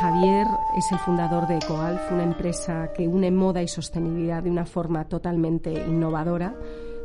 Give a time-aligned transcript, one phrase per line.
[0.00, 0.46] Javier
[0.78, 5.04] es el fundador de EcoAlf, una empresa que une moda y sostenibilidad de una forma
[5.04, 6.54] totalmente innovadora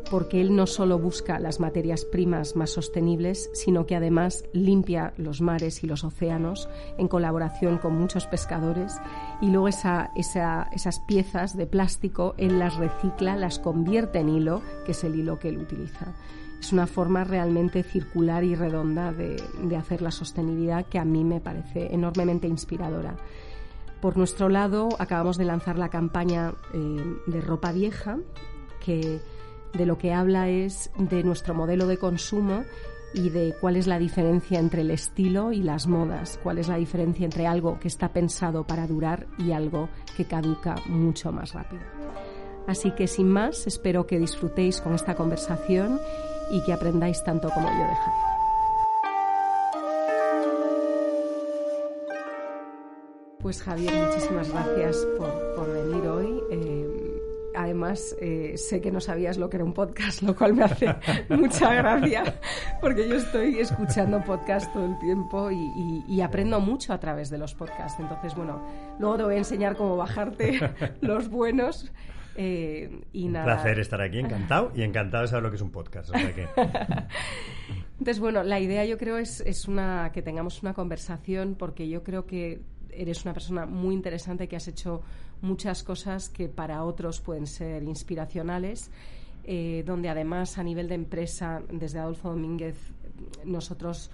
[0.10, 5.42] porque él no solo busca las materias primas más sostenibles, sino que además limpia los
[5.42, 8.98] mares y los océanos en colaboración con muchos pescadores
[9.42, 15.04] y luego esas piezas de plástico él las recicla, las convierte en hilo, que es
[15.04, 16.14] el hilo que él utiliza.
[16.66, 19.38] Es una forma realmente circular y redonda de,
[19.78, 23.18] hacer la sostenibilidad que a mí me parece enormemente inspiradora.
[24.02, 28.18] Por nuestro lado, acabamos de lanzar la campaña eh, de ropa vieja,
[28.84, 29.22] que
[29.76, 32.64] de lo que habla es de nuestro modelo de consumo
[33.14, 36.78] y de cuál es la diferencia entre el estilo y las modas, cuál es la
[36.78, 41.84] diferencia entre algo que está pensado para durar y algo que caduca mucho más rápido.
[42.66, 46.00] Así que sin más, espero que disfrutéis con esta conversación
[46.52, 48.36] y que aprendáis tanto como yo de Javier.
[53.46, 56.42] Pues Javier, muchísimas gracias por, venir hoy.
[56.50, 56.96] Eh,
[57.56, 60.96] además eh, sé que no sabías lo que era un podcast, lo cual me hace
[61.30, 62.40] mucha gracia,
[62.82, 67.54] porque yo estoy escuchando podcast todo el tiempo y, aprendo mucho a través de los
[67.54, 68.00] podcasts.
[68.00, 68.66] Entonces, bueno,
[68.98, 70.60] luego te voy a enseñar cómo bajarte
[71.02, 71.92] los buenos.
[72.38, 75.72] Eh, y un placer estar aquí, encantado y encantado de saber lo que es un
[75.72, 76.14] podcast.
[77.98, 82.04] Entonces, bueno, la idea yo creo es, es una, que tengamos una conversación porque yo
[82.04, 82.62] creo que
[82.92, 85.02] eres una persona muy interesante que has hecho
[85.42, 88.92] muchas cosas que para otros pueden ser inspiracionales,
[89.44, 92.76] eh, donde además a nivel de empresa, desde Adolfo Domínguez,
[93.46, 94.12] nosotros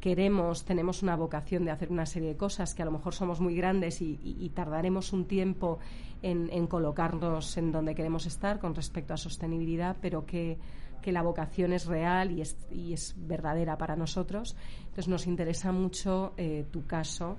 [0.00, 3.40] queremos, tenemos una vocación de hacer una serie de cosas que a lo mejor somos
[3.40, 5.78] muy grandes y, tardaremos un tiempo
[6.22, 10.58] en, colocarnos en donde queremos estar con respecto a sostenibilidad, pero que,
[11.06, 14.56] la vocación es real y es, y es, verdadera para nosotros.
[14.80, 17.36] Entonces nos interesa mucho eh, tu caso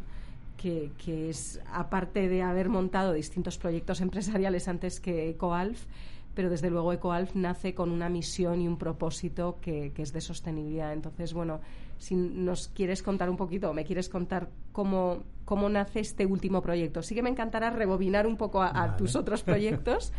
[0.57, 5.85] que, es, aparte de haber montado distintos proyectos empresariales antes que EcoAlf,
[6.33, 10.93] pero desde luego EcoAlf nace con una misión y un propósito que, es de sostenibilidad.
[10.93, 11.61] Entonces, bueno,
[11.97, 17.01] si nos quieres contar un poquito, me quieres contar cómo, cómo nace este último proyecto.
[17.01, 20.13] Sí que me encantará rebobinar un poco a, tus otros proyectos,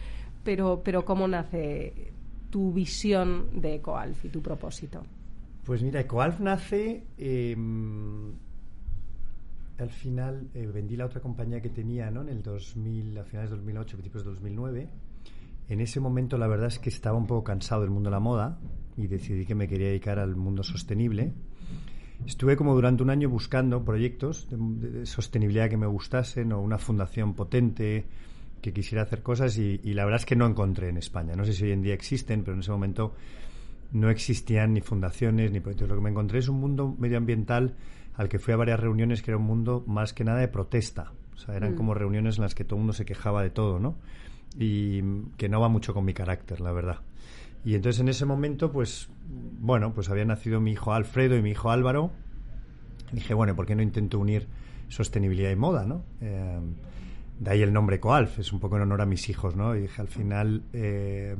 [0.44, 2.12] pero, pero cómo nace
[2.50, 5.02] tu visión de EcoAlf y tu propósito.
[5.64, 7.04] Pues mira, EcoAlf nace...
[7.18, 8.32] Em,
[9.78, 12.22] al final eh, vendí la otra compañía que tenía ¿no?
[12.22, 14.88] en el 2000, a finales de 2008, principios de 2009.
[15.68, 18.20] En ese momento la verdad es que estaba un poco cansado del mundo de la
[18.20, 18.58] moda
[18.96, 21.32] y decidí que me quería dedicar al mundo sostenible.
[22.26, 27.34] Estuve como durante un año buscando proyectos de, sostenibilidad que me gustasen o una fundación
[27.34, 28.06] potente
[28.60, 31.34] que quisiera hacer cosas y, y, la verdad es que no encontré en España.
[31.36, 33.14] No sé si hoy en día existen, pero en ese momento
[33.92, 35.88] no existían ni fundaciones ni proyectos.
[35.88, 37.74] Lo que me encontré es un mundo medioambiental
[38.14, 41.12] al que fui a varias reuniones que era un mundo más que nada de protesta.
[41.34, 41.76] O sea, eran mm.
[41.76, 43.96] como reuniones en las que todo el mundo se quejaba de todo, ¿no?
[44.58, 45.02] Y
[45.36, 46.98] que no va mucho con mi carácter, la verdad.
[47.64, 49.08] Y entonces en ese momento, pues,
[49.60, 52.12] bueno, pues había nacido mi hijo Alfredo y mi hijo Álvaro.
[53.12, 54.48] Dije, bueno, ¿por qué no intento unir
[54.88, 56.04] sostenibilidad y moda, ¿no?
[56.20, 56.60] Eh,
[57.40, 59.76] de ahí el nombre Coalf, es un poco en honor a mis hijos, ¿no?
[59.76, 61.36] Y dije, al final, eh,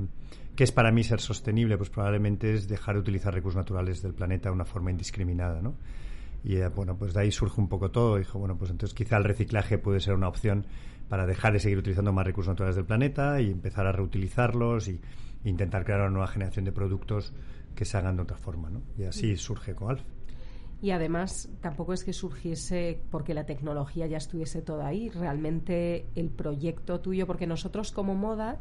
[0.54, 1.76] ¿qué es para mí ser sostenible?
[1.76, 5.74] Pues probablemente es dejar de utilizar recursos naturales del planeta de una forma indiscriminada, ¿no?
[6.44, 8.16] Y eh, bueno, pues de ahí surge un poco todo.
[8.16, 10.66] Dijo, bueno, pues entonces quizá el reciclaje puede ser una opción
[11.08, 15.00] para dejar de seguir utilizando más recursos naturales del planeta y empezar a reutilizarlos y
[15.44, 17.32] intentar crear una nueva generación de productos
[17.74, 18.82] que se hagan de otra forma, ¿no?
[18.96, 20.02] Y así surge Coalf.
[20.80, 25.08] Y además tampoco es que surgiese porque la tecnología ya estuviese toda ahí.
[25.08, 28.60] Realmente el proyecto tuyo, porque nosotros como moda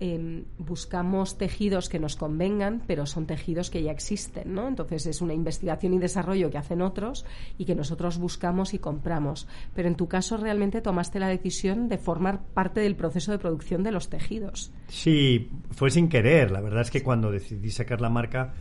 [0.00, 4.68] Em, buscamos tejidos que nos convengan, pero son tejidos que ya existen, ¿no?
[4.68, 7.26] Entonces es una investigación y desarrollo que hacen otros
[7.58, 9.48] y que nosotros buscamos y compramos.
[9.74, 13.82] Pero en tu caso realmente tomaste la decisión de formar parte del proceso de producción
[13.82, 14.70] de los tejidos.
[14.86, 16.52] Sí, fue sin querer.
[16.52, 18.54] La verdad es que cuando decidí sacar la marca,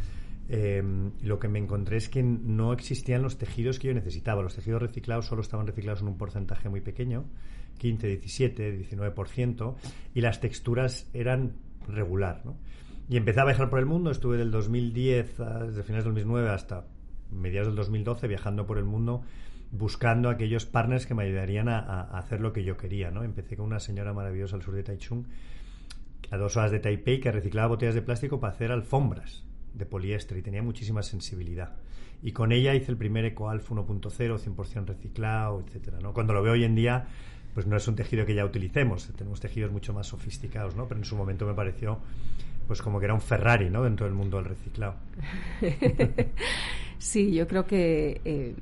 [0.50, 4.42] em, lo que me encontré es que no existían los tejidos que yo necesitaba.
[4.42, 7.26] Los tejidos reciclados solo estaban reciclados en un porcentaje muy pequeño
[7.78, 9.76] 15, 17, 19%,
[10.14, 11.54] y las texturas eran
[11.88, 12.42] regular.
[12.44, 12.58] ¿no?
[13.10, 16.86] Y empecé a viajar por el mundo, estuve del 2010, desde finales del 2009 hasta
[17.32, 19.22] mediados del 2012, viajando por el mundo
[19.70, 23.12] buscando aquellos partners que me ayudarían a, hacer lo que yo quería.
[23.12, 23.24] ¿no?
[23.24, 25.26] Empecé con una señora maravillosa al sur de Taichung,
[26.32, 29.47] a dos horas de Taipei, que reciclaba botellas de plástico para hacer alfombras
[29.78, 31.76] de poliéster y tenía muchísima sensibilidad.
[32.24, 36.14] Y con ella hice el primer EcoAlf 1.0, 100% reciclado, etcétera, ¿no?
[36.14, 37.08] Cuando lo veo hoy en día,
[37.54, 40.88] pues no es un tejido que ya utilicemos, tenemos tejidos mucho más sofisticados, ¿no?
[40.88, 42.00] Pero en su momento me pareció
[42.68, 43.84] pues como que era un Ferrari, ¿no?
[43.84, 44.96] Dentro del mundo del reciclado.
[47.00, 48.56] Sí, yo creo que eh,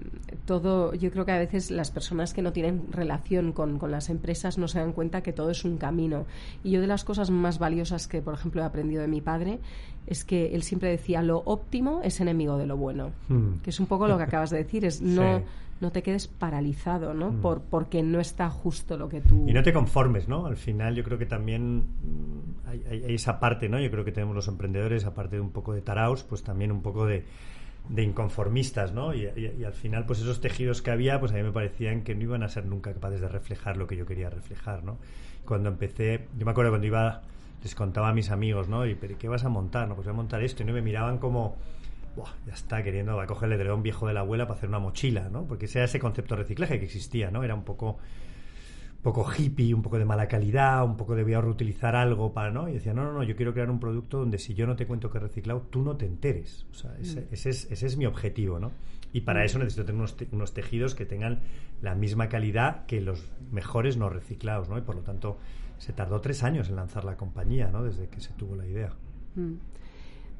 [0.45, 4.09] todo, yo creo que a veces las personas que no tienen relación con, con, las
[4.09, 6.25] empresas no se dan cuenta que todo es un camino.
[6.61, 9.59] Y yo de las cosas más valiosas que, por ejemplo, he aprendido de mi padre
[10.07, 13.59] es que él siempre decía lo óptimo es enemigo de lo bueno, hmm.
[13.63, 15.43] que es un poco lo que acabas de decir, es no
[15.81, 17.31] no te quedes paralizado, ¿no?
[17.31, 17.41] Hmm.
[17.41, 19.45] Por, porque no está justo lo que tú...
[19.45, 20.45] Y no te conformes, ¿no?
[20.45, 23.77] Al final yo creo que también mm, hay, hay esa parte, ¿no?
[23.81, 26.81] Yo creo que tenemos los emprendedores, aparte de un poco de taraos, pues también un
[26.81, 27.25] poco de
[27.89, 29.13] de inconformistas, ¿no?
[29.13, 29.27] Y,
[29.65, 32.43] al final, pues esos tejidos que había, pues a mí me parecían que no iban
[32.43, 34.97] a ser nunca capaces de reflejar lo que yo quería reflejar, ¿no?
[35.45, 37.21] Cuando empecé, yo me acuerdo cuando iba,
[37.65, 38.85] les contaba a mis amigos, ¿no?
[38.85, 39.87] Y, ¿pero qué vas a montar?
[39.87, 40.61] No, pues voy a montar esto.
[40.61, 41.55] Y no me miraban como,
[42.15, 44.69] Buah, ya está, queriendo, va a coger el edredón viejo de la abuela para hacer
[44.69, 45.47] una mochila, ¿no?
[45.47, 47.43] Porque ese era ese concepto de reciclaje que existía, ¿no?
[47.43, 47.97] Era un poco
[49.01, 52.51] poco hippie, un poco de mala calidad, un poco de voy a reutilizar algo para,
[52.51, 52.69] ¿no?
[52.69, 54.87] Y decía, no, no, no, yo quiero crear un producto donde si yo no te
[54.87, 56.65] cuento que he reciclado, tú no te enteres.
[56.71, 57.27] O sea, ese, mm.
[57.31, 58.71] es, ese es mi objetivo, ¿no?
[59.13, 59.45] Y para mm.
[59.45, 61.41] eso necesito tener unos, unos, tejidos que tengan
[61.83, 64.77] la misma calidad que los mejores no reciclados, ¿no?
[64.79, 65.37] Y por lo tanto,
[65.77, 67.83] se tardó tres años en lanzar la compañía, ¿no?
[67.83, 68.93] Desde que se tuvo la idea.
[69.35, 69.53] Mm.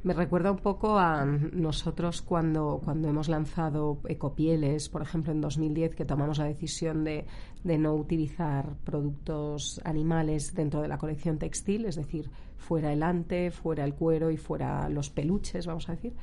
[0.04, 5.96] Me recuerda un poco a nosotros cuando, cuando hemos lanzado Ecopieles, por ejemplo, en 2010,
[5.96, 7.26] que tomamos la decisión de,
[7.64, 13.50] de no utilizar productos animales dentro de la colección textil, es decir, fuera el ante,
[13.50, 16.14] fuera el cuero y fuera los peluches, vamos a decir.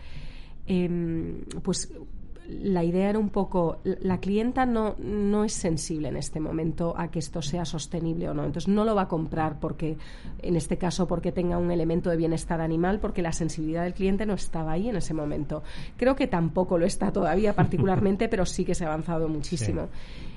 [0.65, 1.93] Em, pues
[2.49, 7.11] la idea era un poco, la clienta no, no es sensible en este momento a
[7.11, 8.45] que esto sea sostenible o no.
[8.45, 9.97] Entonces no lo va a comprar porque,
[10.41, 14.27] en este caso, porque tenga un elemento de bienestar animal, porque la sensibilidad del cliente
[14.27, 15.63] no estaba ahí en ese momento.
[15.97, 19.89] Creo que tampoco lo está todavía particularmente, pero sí que se ha avanzado muchísimo.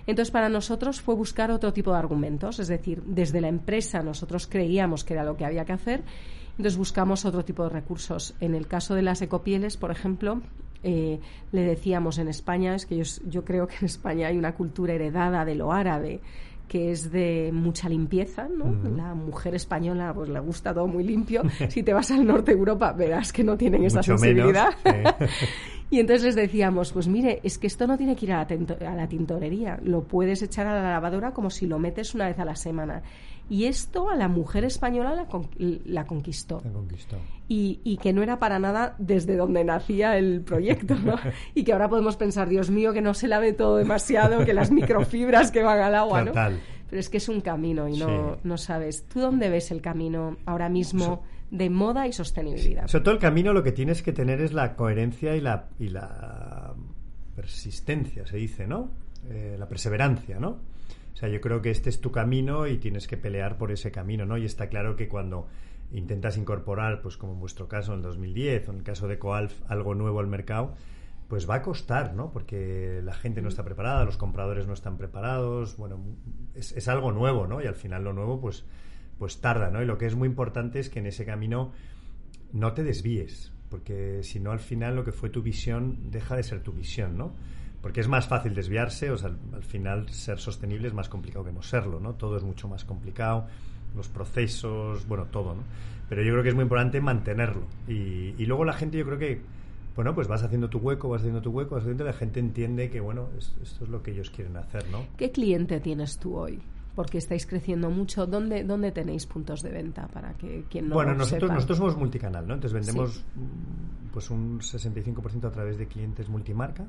[0.07, 4.45] Entonces, para nosotros fue buscar otro tipo de argumentos, es decir, desde la empresa nosotros
[4.45, 6.03] creíamos que era lo que había que hacer,
[6.51, 8.35] entonces buscamos otro tipo de recursos.
[8.39, 10.41] En el caso de las ecopieles, por ejemplo,
[10.87, 11.19] eh,
[11.51, 15.43] le decíamos en España, es que yo, creo que en España hay una cultura heredada
[15.43, 16.21] de lo árabe
[16.67, 18.71] que es de mucha limpieza, ¿no?
[18.95, 21.43] La mujer española pues le gusta todo muy limpio.
[21.69, 24.69] si te vas al norte de Europa verás que no tienen esa sensibilidad.
[25.89, 28.89] y entonces les decíamos, pues mire, es que esto no tiene que ir a la,
[28.91, 32.37] a la tintorería, lo puedes echar a la lavadora como si lo metes una vez
[32.39, 33.01] a la semana.
[33.49, 35.27] Y esto a la mujer española la,
[35.85, 36.61] la conquistó.
[37.47, 41.15] Y, y, que no era para nada desde donde nacía el proyecto, ¿no?
[41.53, 44.71] y que ahora podemos pensar, Dios mío, que no se lave todo demasiado, que las
[44.71, 46.31] microfibras que van al agua, ¿no?
[46.33, 49.05] Pero es que es un camino y no, no sabes.
[49.07, 51.23] ¿Tú dónde ves el camino ahora mismo?
[51.51, 52.87] de moda y sostenibilidad.
[52.87, 55.89] Sobre todo el camino lo que tienes que tener es la coherencia y la, y
[55.89, 56.73] la
[57.35, 58.89] persistencia, se dice, ¿no?
[59.29, 60.57] Eh, la perseverancia, ¿no?
[61.15, 63.89] O sea, yo creo que este es tu camino y tienes que pelear por ese
[63.89, 64.37] camino, ¿no?
[64.37, 65.47] Y está claro que cuando
[65.93, 69.17] intentas incorporar, pues como en vuestro caso en el 2010 o en el caso de
[69.17, 70.75] Coalf, algo nuevo al mercado,
[71.29, 72.33] pues va a costar, ¿no?
[72.33, 76.01] Porque la gente no está preparada, los compradores no están preparados, bueno,
[76.53, 77.61] es, es, algo nuevo, ¿no?
[77.61, 78.65] Y al final lo nuevo, pues,
[79.17, 79.81] pues tarda, ¿no?
[79.81, 81.71] Y lo que es muy importante es que en ese camino
[82.51, 86.43] no te desvíes, porque si no al final lo que fue tu visión deja de
[86.43, 87.31] ser tu visión, ¿no?
[87.85, 91.51] Porque es más fácil desviarse, o sea, al, final ser sostenible es más complicado que
[91.51, 92.15] no serlo, ¿no?
[92.15, 93.45] Todo es mucho más complicado,
[93.95, 95.61] los procesos, bueno, todo, ¿no?
[96.09, 97.67] Pero yo creo que es muy importante mantenerlo.
[97.87, 99.39] Y, y luego la gente, yo creo que,
[99.95, 102.89] bueno, pues vas haciendo tu hueco, vas haciendo tu hueco, vas haciendo, la gente entiende
[102.89, 105.05] que, bueno, esto es lo que ellos quieren hacer, ¿no?
[105.15, 106.59] ¿Qué cliente tienes tú hoy?
[106.95, 108.25] porque estáis creciendo mucho.
[108.25, 112.47] ¿Dónde, dónde tenéis puntos de venta para que quien no Bueno, nosotros, nosotros somos multicanal,
[112.47, 112.53] ¿no?
[112.53, 113.23] Entonces vendemos
[114.13, 116.85] pues un 65% a través de clientes multimarca,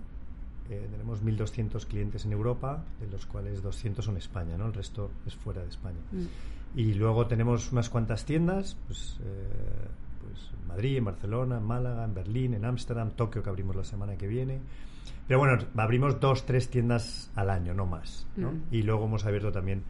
[0.68, 4.66] eh, tenemos 1.200 clientes en Europa, de los cuales 200 son España, ¿no?
[4.66, 6.00] El resto es fuera de España.
[6.12, 6.78] Mm.
[6.78, 9.48] Y luego tenemos unas cuantas tiendas, pues, eh,
[10.22, 13.84] pues, en Madrid, en Barcelona, en Málaga, en Berlín, en Ámsterdam, Tokio, que abrimos la
[13.84, 14.60] semana que viene.
[15.26, 18.26] Pero bueno, abrimos dos, tres tiendas al año, no más.
[18.36, 18.52] ¿no?
[18.52, 18.62] Mm.
[18.70, 19.82] Y luego hemos abierto también,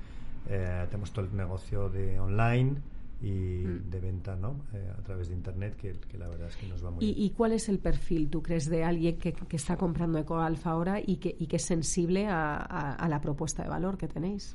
[0.49, 2.76] eh, tenemos todo el negocio de online,
[3.20, 3.90] y mm.
[3.90, 4.61] de venta ¿no?
[4.75, 7.26] Eh, a través de Internet, que, la verdad es que nos va muy ¿Y, bien.
[7.26, 11.00] ¿Y cuál es el perfil, tú crees, de alguien que, que está comprando EcoAlfa ahora
[11.04, 14.54] y que, y que es sensible a, a, la propuesta de valor que tenéis?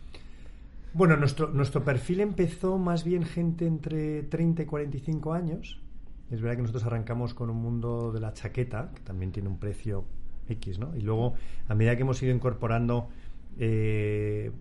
[0.93, 5.79] Bueno, nuestro, nuestro perfil empezó más bien gente entre 30 y 45 años.
[6.29, 9.57] Es verdad que nosotros arrancamos con un mundo de la chaqueta, que también tiene un
[9.57, 10.05] precio
[10.47, 10.95] X, ¿no?
[10.95, 11.33] Y luego,
[11.67, 13.09] a medida que hemos ido incorporando
[13.57, 14.51] eh,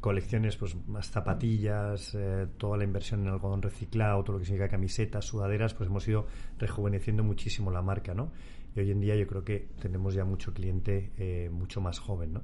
[0.00, 4.68] colecciones, pues más zapatillas, eh, toda la inversión en algodón reciclado, todo lo que significa
[4.68, 6.26] camisetas, sudaderas, pues hemos ido
[6.58, 8.30] rejuveneciendo muchísimo la marca, ¿no?
[8.74, 12.34] Y hoy en día yo creo que tenemos ya mucho cliente eh, mucho más joven,
[12.34, 12.42] ¿no?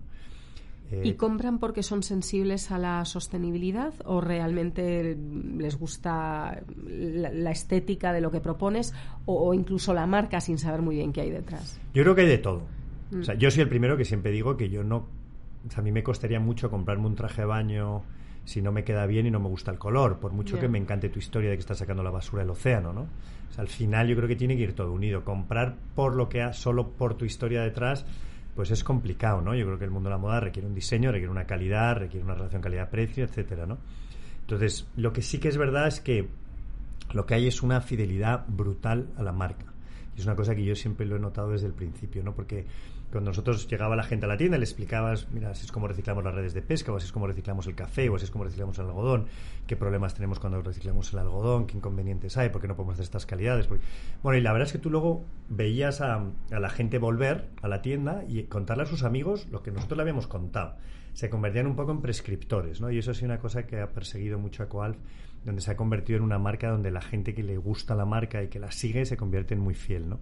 [0.91, 5.17] ¿Y eh, compran porque son sensibles a la sostenibilidad o realmente
[5.57, 8.93] les gusta la, estética de lo que propones
[9.25, 11.81] o, incluso la marca sin saber muy bien qué hay detrás?
[11.95, 12.63] Yo creo que hay de todo.
[13.19, 13.39] O sea, mm.
[13.39, 15.09] yo soy el primero que siempre digo que yo no...
[15.67, 18.03] O sea, a mí me costaría mucho comprarme un traje de baño
[18.45, 20.79] si no me queda bien y no me gusta el color, por mucho que me
[20.79, 23.03] encante tu historia de que estás sacando la basura del océano, ¿no?
[23.03, 25.25] O sea, al final yo creo que tiene que ir todo unido.
[25.25, 28.05] Comprar por lo que ha, solo por tu historia detrás,
[28.55, 29.55] pues es complicado, ¿no?
[29.55, 32.25] Yo creo que el mundo de la moda requiere un diseño, requiere una calidad, requiere
[32.25, 33.79] una relación calidad-precio, etcétera, ¿no?
[34.43, 36.29] Entonces, lo que sí que es verdad es que
[37.13, 39.67] lo que hay es una fidelidad brutal a la marca.
[40.17, 42.35] Y es una cosa que yo siempre lo he notado desde el principio, ¿no?
[42.35, 42.67] Porque
[43.15, 46.25] cuando nosotros llegaba la gente a la tienda, le explicabas, mira, así es como reciclamos
[46.25, 48.43] las redes de pesca, o así es como reciclamos el café, o así es como
[48.43, 49.27] reciclamos el algodón,
[49.69, 53.05] qué problemas tenemos cuando reciclamos el algodón, qué inconvenientes hay, por qué no podemos hacer
[53.05, 53.69] estas calidades.
[54.21, 57.83] Bueno, y la verdad es que tú luego veías a, la gente volver a la
[57.83, 60.75] tienda y contarle a sus amigos lo que nosotros le habíamos contado.
[61.13, 62.91] Se convertían un poco en prescriptores, ¿no?
[62.91, 64.97] Y eso ha sido una cosa que ha perseguido mucho a Coalf,
[65.45, 68.43] donde se ha convertido en una marca donde la gente que le gusta la marca
[68.43, 70.19] y que la sigue se convierte en muy fiel, ¿no?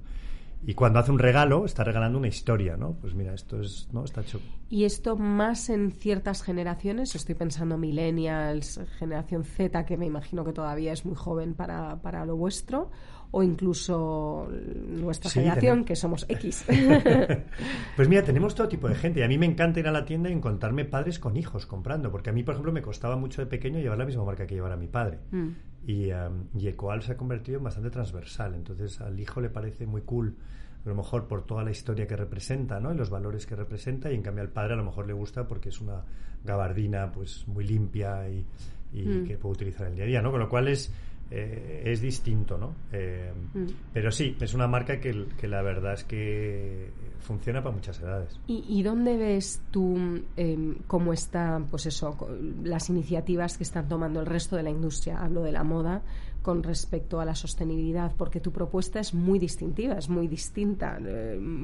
[0.65, 2.93] Y cuando hace un regalo, está regalando una historia, ¿no?
[2.93, 4.05] Pues mira, esto es, ¿no?
[4.05, 4.41] Está hecho.
[4.69, 10.53] Y esto más en ciertas generaciones, estoy pensando millennials, generación Z, que me imagino que
[10.53, 12.91] todavía es muy joven para, para lo vuestro,
[13.33, 14.49] o incluso
[14.87, 16.65] nuestra generación, que somos X.
[17.97, 19.21] pues mira, tenemos todo tipo de gente.
[19.21, 22.13] Y a mí me encanta ir a la tienda y encontrarme padres con hijos comprando,
[22.13, 24.55] porque a mí, por ejemplo, me costaba mucho de pequeño llevar la misma marca que
[24.55, 25.19] llevara mi padre.
[25.31, 25.49] Mm.
[25.87, 28.55] Y, um, y Ecoal se ha convertido en bastante transversal.
[28.55, 30.37] Entonces al hijo le parece muy cool,
[30.85, 32.93] a lo mejor por toda la historia que representa, ¿no?
[32.93, 34.11] Y los valores que representa.
[34.11, 36.05] Y en cambio al padre a lo mejor le gusta porque es una
[36.45, 38.45] gabardina pues muy limpia y,
[38.93, 39.25] mm.
[39.25, 40.31] que puede utilizar el día a día, ¿no?
[40.31, 40.93] Con lo cual es
[41.35, 42.75] eh, es distinto, ¿no?
[42.93, 43.67] Eh, mm.
[43.93, 46.91] Pero sí, es una marca que, que, la verdad es que
[47.23, 48.39] funciona para muchas edades.
[48.47, 52.17] ¿Y, dónde ves tú eh, cómo están, pues eso,
[52.63, 55.23] las iniciativas que están tomando el resto de la industria?
[55.23, 56.03] Hablo de la moda
[56.43, 60.99] con respecto a la sostenibilidad, porque tu propuesta es muy distintiva, es muy distinta.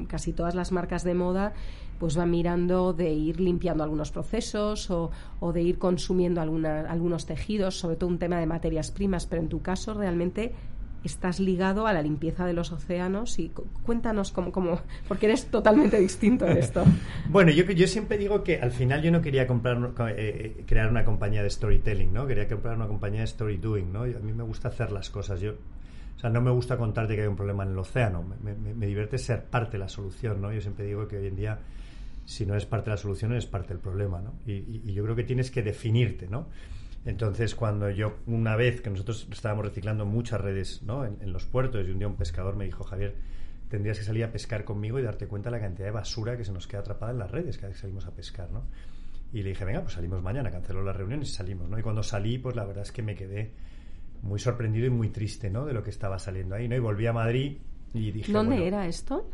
[0.07, 1.53] casi todas las marcas de moda
[1.99, 5.11] pues va mirando de ir limpiando algunos procesos o,
[5.53, 9.61] de ir consumiendo algunos tejidos, sobre todo un tema de materias primas, pero en tu
[9.61, 10.53] caso realmente
[11.03, 13.51] estás ligado a la limpieza de los océanos y
[13.83, 16.83] cuéntanos cómo, cómo porque eres totalmente distinto en esto.
[17.29, 20.89] bueno, yo, yo siempre digo que al final yo no quería comprar, eh, eh, crear
[20.89, 22.27] una compañía de storytelling, ¿no?
[22.27, 24.03] Quería comprar una compañía de story doing, ¿no?
[24.03, 25.39] a mí me gusta hacer las cosas.
[25.39, 28.25] Yo, o sea, no me gusta contarte que hay un problema en el océano.
[28.43, 30.51] Me, divierte ser parte de la solución, ¿no?
[30.51, 31.59] Yo siempre digo que hoy en día
[32.29, 34.33] si no es parte de la solución, es parte del problema, ¿no?
[34.45, 36.45] Y, yo creo que tienes que definirte, ¿no?
[37.05, 41.05] Entonces, cuando yo, una vez que nosotros estábamos reciclando muchas redes ¿no?
[41.05, 43.15] en, los puertos, y un día un pescador me dijo, Javier,
[43.69, 46.43] tendrías que salir a pescar conmigo y darte cuenta de la cantidad de basura que
[46.43, 48.63] se nos queda atrapada en las redes cada vez que salimos a pescar, ¿no?
[49.31, 51.77] Y le dije, venga, pues salimos mañana, canceló las reuniones y salimos, ¿no?
[51.77, 53.53] Y cuando salí, pues la verdad es que me quedé
[54.23, 55.65] muy sorprendido y muy triste, ¿no?
[55.65, 56.75] De lo que estaba saliendo ahí, ¿no?
[56.75, 57.57] Y volví a Madrid
[57.93, 58.31] y dije...
[58.31, 59.29] ¿Dónde era esto?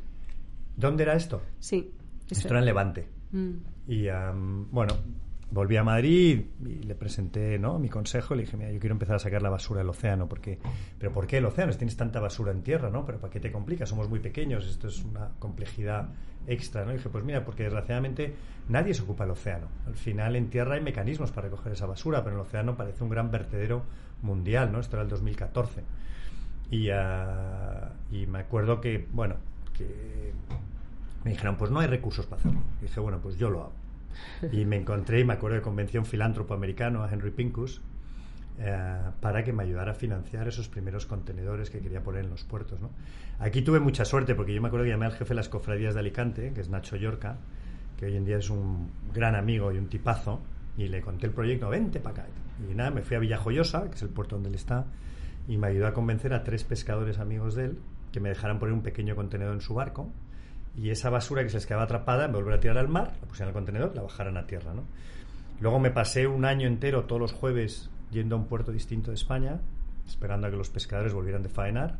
[0.75, 1.41] ¿Dónde era esto?
[1.59, 1.91] Sí.
[2.29, 3.07] Esto era en Levante.
[3.31, 3.51] Mm.
[3.87, 4.07] Y
[4.71, 4.95] bueno,
[5.51, 7.79] volví a Madrid y le presenté ¿no?
[7.79, 10.27] mi consejo y le dije, mira, yo quiero empezar a sacar la basura del océano,
[10.27, 10.59] porque,
[10.97, 11.71] pero ¿por qué el océano?
[11.71, 13.05] Si tienes tanta basura en tierra, ¿no?
[13.05, 13.85] Pero ¿para qué te complica?
[13.85, 16.09] Somos muy pequeños, esto es una complejidad
[16.47, 16.91] extra, ¿no?
[16.91, 18.35] Y dije, pues mira, porque desgraciadamente
[18.69, 19.67] nadie se ocupa del océano.
[19.85, 23.09] Al final en tierra hay mecanismos para recoger esa basura, pero el océano parece un
[23.09, 23.83] gran vertedero
[24.21, 24.79] mundial, ¿no?
[24.79, 25.83] Esto era el 2014.
[26.71, 29.35] Y, ah, y me acuerdo que, bueno,
[29.77, 30.33] que
[31.23, 32.61] me dijeron, pues no hay recursos para hacerlo.
[32.81, 33.84] Y dije, bueno, pues yo lo hago.
[34.51, 37.81] Y me encontré, y me acuerdo que convencí a un filántropo americano, a Henry Pincus,
[38.57, 42.43] eh, para que me ayudara a financiar esos primeros contenedores que quería poner en los
[42.43, 42.79] puertos.
[42.79, 42.89] ¿no?
[43.39, 45.93] Aquí tuve mucha suerte porque yo me acuerdo que llamé al jefe de las cofradías
[45.93, 47.37] de Alicante, que es Nacho Yorca,
[47.97, 50.41] que hoy en día es un gran amigo y un tipazo,
[50.77, 52.31] y le conté el proyecto, vente para acá.
[52.69, 54.85] Y nada, me fui a Villajoyosa, que es el puerto donde él está,
[55.47, 57.79] y me ayudó a convencer a tres pescadores amigos de él
[58.11, 60.09] que me dejaran poner un pequeño contenedor en su barco
[60.77, 63.27] y esa basura que se les quedaba atrapada, me volver a tirar al mar, la
[63.27, 64.83] pusieron al contenedor, la bajaran a tierra, ¿no?
[65.61, 69.15] Luego me pasé un año entero, todos los jueves, yendo a un puerto distinto de
[69.15, 69.61] España,
[70.05, 71.97] esperando a que los pescadores volvieran de faenar.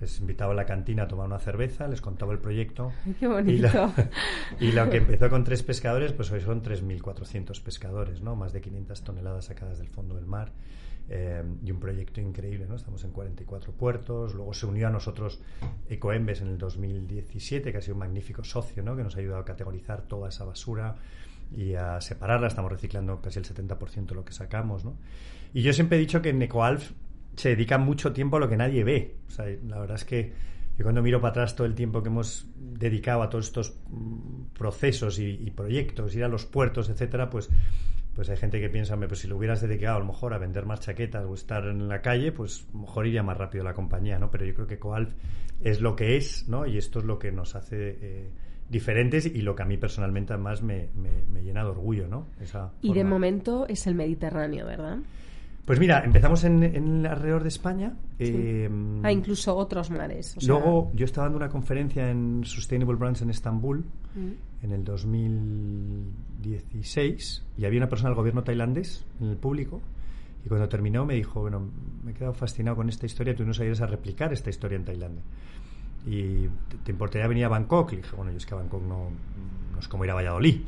[0.00, 2.92] Les invitaba a la cantina a tomar una cerveza, les contaba el proyecto.
[3.20, 3.68] ¡Qué bonito!
[4.60, 8.34] Y lo, que empezó con tres pescadores, pues hoy son 3.400 pescadores, ¿no?
[8.34, 10.52] Más de 500 toneladas sacadas del fondo del mar.
[11.10, 12.76] Eh, y un proyecto increíble, ¿no?
[12.76, 15.38] Estamos en 44 puertos, luego se unió a nosotros
[15.88, 18.96] Ecoembes en el 2017, que ha sido un magnífico socio, ¿no?
[18.96, 20.96] Que nos ha ayudado a categorizar toda esa basura
[21.54, 24.96] y a separarla, estamos reciclando casi el 70% de lo que sacamos, ¿no?
[25.52, 26.92] Y yo siempre he dicho que en Ecoalf
[27.36, 29.16] se dedica mucho tiempo a lo que nadie ve,
[29.68, 30.32] la verdad es que
[30.76, 34.54] yo cuando miro para atrás todo el tiempo que hemos dedicado a todos estos mm,
[34.58, 37.48] procesos y, proyectos, ir a los puertos, etcétera, pues
[38.14, 40.66] pues hay gente que piensa, pues si lo hubieras dedicado a lo mejor a vender
[40.66, 44.30] más chaquetas o estar en la calle, pues mejor iría más rápido la compañía, ¿no?
[44.30, 45.12] Pero yo creo que Coalf
[45.60, 46.66] es lo que es, ¿no?
[46.66, 48.30] Y esto es lo que nos hace eh,
[48.68, 52.28] diferentes y lo que a mí personalmente además me, me, llena de orgullo, ¿no?
[52.80, 54.98] y de momento es el Mediterráneo, ¿verdad?
[55.64, 57.94] Pues mira, empezamos en, en alrededor de España.
[58.18, 58.68] Eh,
[59.02, 60.36] ah, incluso otros mares.
[60.46, 63.78] luego yo estaba dando una conferencia en Sustainable Brands en Estambul
[64.14, 64.53] mm.
[64.64, 69.80] En el 2016 y había una persona del gobierno tailandés en el público
[70.44, 71.70] y cuando terminó me dijo, bueno,
[72.02, 74.84] me he quedado fascinado con esta historia, tú no sabías a replicar esta historia en
[74.84, 75.22] Tailandia.
[76.06, 76.48] Y
[76.84, 77.94] te, importaría venir a Bangkok.
[77.94, 79.08] Y dije, bueno, yo es que a Bangkok no,
[79.72, 80.60] no es como ir a Valladolid,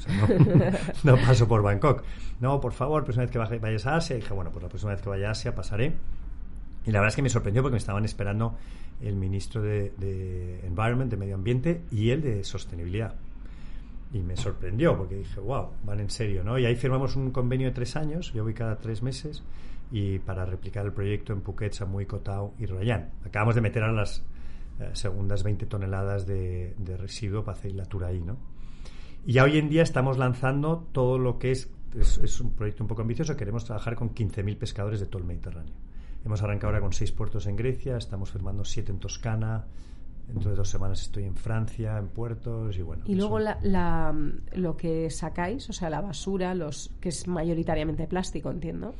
[1.04, 2.04] no, paso por Bangkok.
[2.40, 4.92] No, por favor, la próxima vez que vayas a Asia, dije, bueno, pues la próxima
[4.92, 5.94] vez que vaya a Asia pasaré.
[6.86, 8.56] Y la verdad es que me sorprendió porque me estaban esperando
[9.02, 13.14] el ministro de, de Environment, de Medio Ambiente, y el de Sostenibilidad.
[14.12, 16.58] Y me sorprendió porque dije, wow, van en serio, ¿no?
[16.58, 19.42] Y ahí firmamos un convenio de tres años, yo voy cada tres meses,
[19.90, 23.10] y para replicar el proyecto en Phuket, Samui, Koh y Royan.
[23.24, 24.24] Acabamos de meter a las
[24.78, 28.36] eh, segundas 20 toneladas de, residuo para hacer la tour ahí, ¿no?
[29.24, 32.88] Y ya hoy en día estamos lanzando todo lo que es, es, un proyecto un
[32.88, 35.74] poco ambicioso, queremos trabajar con 15.000 pescadores de todo el Mediterráneo.
[36.24, 39.64] Hemos arrancado ahora con seis puertos en Grecia, estamos firmando siete en Toscana,
[40.28, 43.04] dentro de dos semanas estoy en Francia, en puertos y bueno.
[43.06, 44.14] Y luego la,
[44.52, 48.94] lo que sacáis, o sea, la basura, los que es mayoritariamente plástico, entiendo.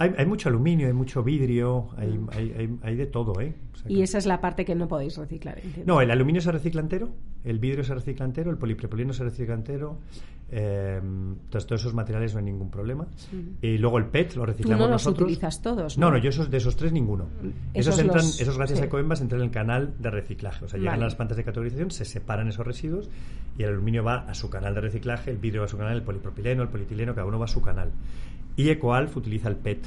[0.00, 2.28] Hay, mucho aluminio, hay mucho vidrio, hay, mm.
[2.32, 3.54] hay, hay, de todo, ¿eh?
[3.86, 5.92] y esa es la parte que no podéis reciclar, entiendo.
[5.92, 7.10] No, el aluminio se recicla entero,
[7.44, 9.98] el vidrio se recicla entero, el polipropileno se recicla entero,
[10.50, 13.08] eh, entonces todos esos materiales no hay ningún problema.
[13.60, 15.98] Y luego el PET lo reciclamos ¿Tú no los utilizas todos?
[15.98, 17.26] No, no, yo esos, de esos tres ninguno.
[17.74, 21.00] Esos, entran, esos gracias a Coembas entran en el canal de reciclaje, o sea, llegan
[21.00, 23.10] a las plantas de categorización, se separan esos residuos
[23.58, 25.94] y el aluminio va a su canal de reciclaje, el vidrio va a su canal,
[25.94, 27.90] el polipropileno, el polietileno, cada uno va a su canal.
[28.56, 29.86] Y Ecoalf utiliza el PET,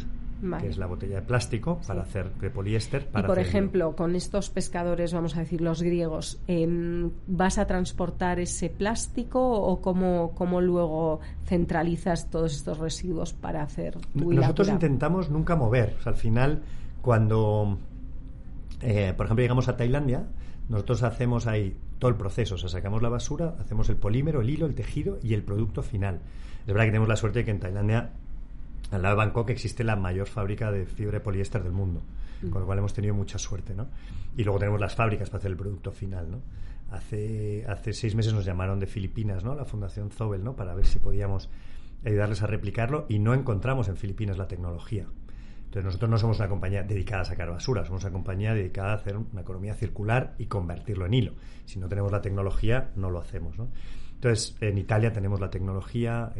[0.60, 3.08] que es la botella de plástico, para hacer de poliéster.
[3.16, 8.40] y por ejemplo, con estos pescadores, vamos a decir los griegos, em, ¿vas a transportar
[8.40, 15.30] ese plástico o cómo, cómo luego centralizas todos estos residuos para hacer tu Nosotros intentamos
[15.30, 15.96] nunca mover.
[16.06, 16.64] al final,
[17.02, 17.78] cuando,
[18.82, 20.26] eh, por ejemplo, llegamos a Tailandia,
[20.70, 24.50] nosotros hacemos ahí todo el proceso, o sea, sacamos la basura, hacemos el polímero, el
[24.50, 26.20] hilo, el tejido y el producto final.
[26.62, 28.12] Es verdad que tenemos la suerte de que en Tailandia
[28.94, 32.04] al lado de Bangkok existe la mayor fábrica de fibra de poliéster del mundo,
[32.42, 32.50] mm.
[32.50, 33.88] con lo cual hemos tenido mucha suerte, ¿no?
[34.38, 36.42] Y luego tenemos las fábricas para hacer el producto final, ¿no?
[36.92, 39.56] Hace, hace seis meses nos llamaron de Filipinas, ¿no?
[39.56, 40.56] La Fundación Zobel, ¿no?
[40.56, 41.50] Para ver si podíamos
[42.06, 45.08] ayudarles a replicarlo y no encontramos en Filipinas la tecnología.
[45.66, 48.96] Entonces nosotros no somos una compañía dedicada a sacar basura, somos una compañía dedicada a
[48.96, 51.34] hacer una economía circular y convertirlo en hilo.
[51.66, 53.70] Si no tenemos la tecnología, no lo hacemos, ¿no?
[54.24, 56.32] Entonces, en Italia tenemos la tecnología.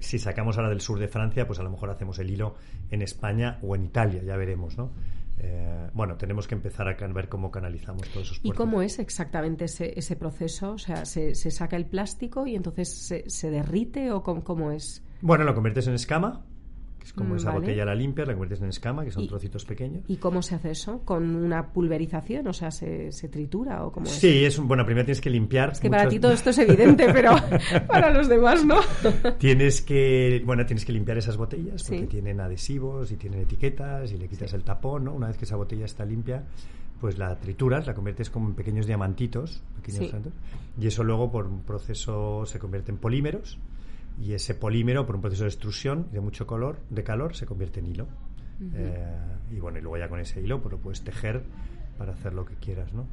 [0.00, 2.56] si sacamos ahora del sur de Francia, pues a lo mejor hacemos el hilo
[2.90, 4.90] en España o en Italia, ya veremos, ¿no?
[5.38, 8.40] Eh, bueno, tenemos que empezar a ver cómo canalizamos todos esos.
[8.42, 10.72] ¿Y cómo es exactamente ese, proceso?
[10.72, 15.04] O sea, ¿se, saca el plástico y entonces se, derrite o cómo es?
[15.20, 16.47] Bueno, lo conviertes en escama
[17.12, 20.04] como esa botella la limpias, la conviertes en escama, que son trocitos pequeños.
[20.08, 21.02] ¿Y cómo se hace eso?
[21.04, 22.46] ¿Con una pulverización?
[22.46, 24.12] O sea, ¿se, tritura o cómo es?
[24.12, 25.70] Sí, es un, bueno, primero tienes que limpiar.
[25.70, 27.34] Es que para ti todo esto es evidente, pero
[27.86, 28.80] para los demás no.
[29.38, 34.18] tienes que, bueno, tienes que limpiar esas botellas porque tienen adhesivos y tienen etiquetas y
[34.18, 35.14] le quitas el tapón, ¿no?
[35.14, 36.44] Una vez que esa botella está limpia,
[37.00, 40.12] pues la trituras, la conviertes como en pequeños diamantitos, pequeños
[40.80, 43.58] y eso luego por un proceso se convierte en polímeros
[44.20, 47.80] y ese polímero por un proceso de extrusión de mucho color, de calor se convierte
[47.80, 48.08] en hilo
[48.74, 49.06] eh,
[49.50, 51.42] y bueno y luego ya con ese hilo pues lo puedes tejer
[51.96, 53.06] para hacer lo que quieras no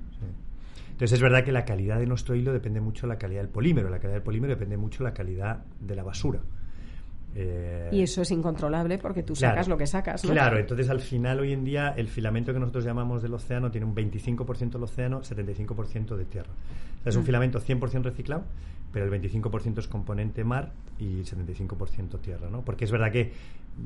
[0.92, 3.50] entonces es verdad que la calidad de nuestro hilo depende mucho de la calidad del
[3.50, 6.42] polímero la calidad del polímero depende mucho de la calidad de la basura
[7.38, 10.24] eh, y eso es incontrolable porque tú sacas lo que sacas.
[10.24, 10.32] ¿no?
[10.32, 13.86] Claro, entonces al final hoy en día el filamento que nosotros llamamos del océano tiene
[13.86, 16.50] un 25% del océano, 75% de tierra.
[17.04, 17.26] es un mm.
[17.26, 18.46] filamento 100% reciclado
[18.96, 22.64] pero el 25% es componente mar y el 75% tierra, ¿no?
[22.64, 23.34] Porque es verdad que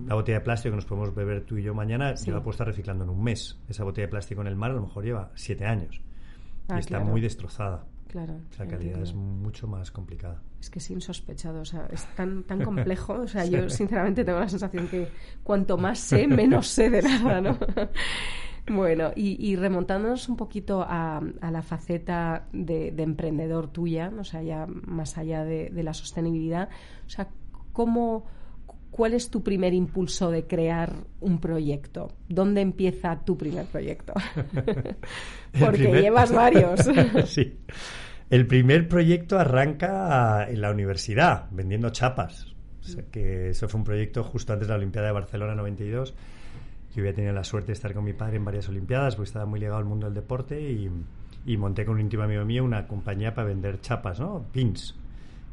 [0.05, 2.27] la botella de plástico que nos podemos beber tú y yo mañana sí.
[2.27, 3.57] lleva puesta reciclando en un mes.
[3.67, 5.99] Esa botella de plástico en el mar a lo mejor lleva siete años
[6.69, 7.87] y ah, está muy destrozada.
[8.07, 8.35] Claro.
[8.59, 10.43] La calidad es mucho más complicada.
[10.61, 13.13] Es que es insospechado, o sea, es tan, tan complejo.
[13.13, 15.07] O sea, yo sinceramente tengo la sensación que
[15.41, 17.57] cuanto más sé, menos sé de nada, ¿no?
[18.69, 25.17] Bueno, y, remontándonos un poquito a, la faceta de, emprendedor tuya, o sea, ya más
[25.17, 26.69] allá de, la sostenibilidad,
[27.05, 27.29] o sea,
[27.73, 28.25] ¿cómo,
[28.91, 32.13] ¿cuál es tu primer impulso de crear un proyecto?
[32.27, 34.13] ¿Dónde empieza tu primer proyecto?
[35.59, 36.81] Porque llevas varios.
[37.25, 37.57] sí.
[38.29, 42.53] El primer proyecto arranca en la universidad, vendiendo chapas.
[42.81, 46.13] O sea, que eso fue un proyecto justo antes de la Olimpiada de Barcelona 92.
[46.95, 49.45] Yo había tenido la suerte de estar con mi padre en varias Olimpiadas, porque estaba
[49.45, 50.89] muy ligado al mundo del deporte y,
[51.45, 54.45] y monté con un íntimo amigo mío una compañía para vender chapas, ¿no?
[54.51, 54.95] Pins.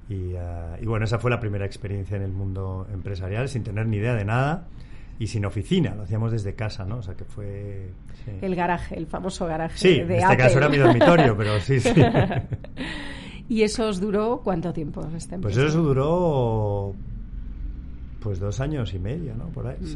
[0.09, 3.87] Y, uh, y, bueno, esa fue la primera experiencia en el mundo empresarial, sin tener
[3.87, 4.67] ni idea de nada
[5.19, 6.99] y sin oficina, lo hacíamos desde casa, ¿no?
[6.99, 7.91] O sea que fue...
[8.25, 8.33] Sí.
[8.43, 9.79] El garaje, el famoso garaje.
[9.79, 10.37] Sí, de en este Apple.
[10.39, 11.91] caso era mi dormitorio, pero sí, sí.
[13.49, 15.07] ¿Y eso os duró cuánto tiempo?
[15.17, 16.95] Esta pues eso duró
[18.27, 19.51] pues dos años y medio, ¿no?
[19.51, 19.95] Por ahí, sí.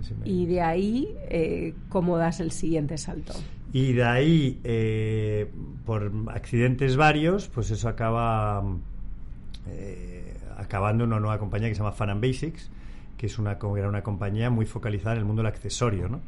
[0.00, 0.14] sí.
[0.24, 3.34] y de ahí, eh, ¿cómo das el siguiente salto?
[3.70, 5.46] Y de ahí, eh,
[5.84, 8.64] por accidentes varios, pues eso acaba
[9.68, 12.70] eh, acabando en una nueva compañía que se llama Fan and Basics,
[13.18, 16.20] que es una, era una compañía muy focalizada en el mundo del accesorio, ¿no?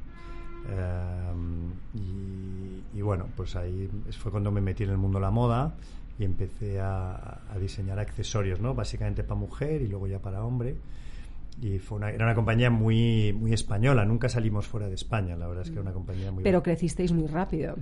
[1.95, 5.77] y, y, bueno, pues ahí fue cuando me metí en el mundo de la moda
[6.19, 8.75] y empecé a, a diseñar accesorios, ¿no?
[8.75, 10.77] Básicamente para mujer y luego ya para hombre
[11.63, 15.47] y fue una, era una compañía muy muy española nunca salimos fuera de España la
[15.47, 17.77] verdad es que era una compañía muy pero crecisteis muy rápido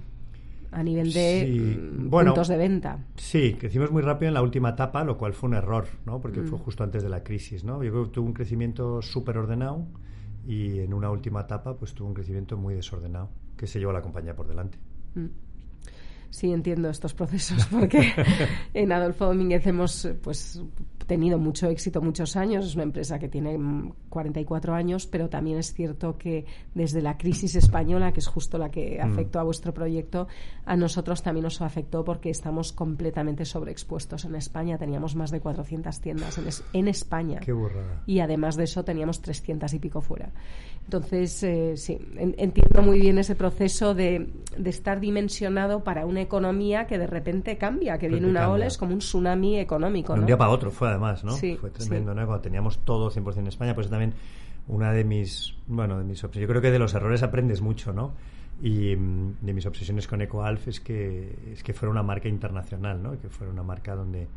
[0.72, 1.58] a nivel de sí.
[1.58, 5.32] mm, bueno, puntos de venta sí crecimos muy rápido en la última etapa lo cual
[5.32, 6.46] fue un error no porque Mm.
[6.46, 9.86] fue justo antes de la crisis no yo creo que tuvo un crecimiento súper ordenado
[10.46, 13.94] y en una última etapa pues tuvo un crecimiento muy desordenado que se llevó a
[13.94, 14.78] la compañía por delante
[15.14, 15.26] Mm.
[16.30, 18.12] Sí, entiendo estos procesos porque
[18.74, 20.62] en Adolfo Domínguez hemos pues
[21.10, 22.64] tenido mucho éxito muchos años.
[22.64, 26.44] Es una empresa que tiene mm, 44 años, pero también es cierto que
[26.74, 30.28] desde la crisis española, que es justo la que afectó a vuestro proyecto,
[30.64, 34.78] a nosotros también nos afectó porque estamos completamente sobreexpuestos en España.
[34.78, 37.40] Teníamos más de 400 tiendas en, es- en España.
[37.40, 40.30] qué burrada y además de eso teníamos 300 y pico fuera.
[40.84, 46.20] Entonces, eh, sí, en- entiendo muy bien ese proceso de, de estar dimensionado para una
[46.20, 48.54] economía que de repente cambia, que viene una cambia.
[48.54, 50.12] ola, es como un tsunami económico.
[50.12, 50.22] De ¿no?
[50.22, 51.32] un día para otro fue además, ¿no?
[51.32, 51.88] Sí, fue sí.
[51.88, 52.26] tremendo, ¿no?
[52.26, 54.14] Cuando teníamos todo 100% en España, pues también
[54.68, 56.48] una de mis, bueno, de mis obsesiones.
[56.48, 58.12] Yo creo que de los errores aprendes mucho, ¿no?
[58.62, 63.02] Y mm, de mis obsesiones con EcoAlf es que, es que fuera una marca internacional,
[63.02, 63.18] ¿no?
[63.20, 64.28] Que fuera una marca donde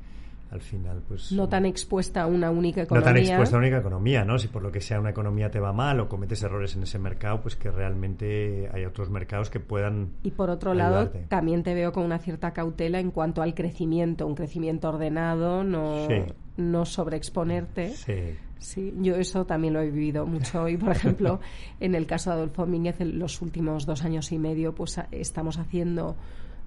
[0.54, 1.32] al final, pues...
[1.32, 3.13] No tan expuesta a una única no economía.
[3.13, 4.38] tan expuesta a una única economía, ¿no?
[4.38, 6.99] Si por lo que sea una economía te va mal o cometes errores en ese
[6.99, 11.73] mercado, pues que realmente hay otros mercados que puedan Y por otro lado, también te
[11.73, 16.23] veo con una cierta cautela en cuanto al crecimiento, un crecimiento ordenado, no, Sí.
[16.58, 17.92] No sobreexponerte.
[17.96, 18.36] Sí.
[18.60, 21.42] Sí, yo eso también lo he vivido mucho y, por ejemplo,
[21.82, 25.58] en el caso de Adolfo Domínguez, en los últimos dos años y medio, pues estamos
[25.58, 26.16] haciendo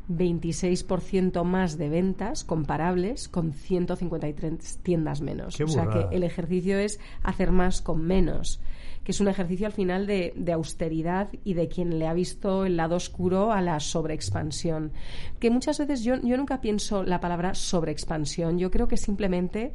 [0.09, 5.57] 26% más de ventas comparables con 153 tiendas menos.
[5.57, 8.61] Qué o sea que el ejercicio es hacer más con menos,
[9.03, 12.65] que es un ejercicio al final de, de austeridad y de quien le ha visto
[12.65, 14.93] el lado oscuro a la sobreexpansión.
[15.41, 19.73] Que muchas veces yo, yo nunca pienso la palabra sobreexpansión, yo creo que simplemente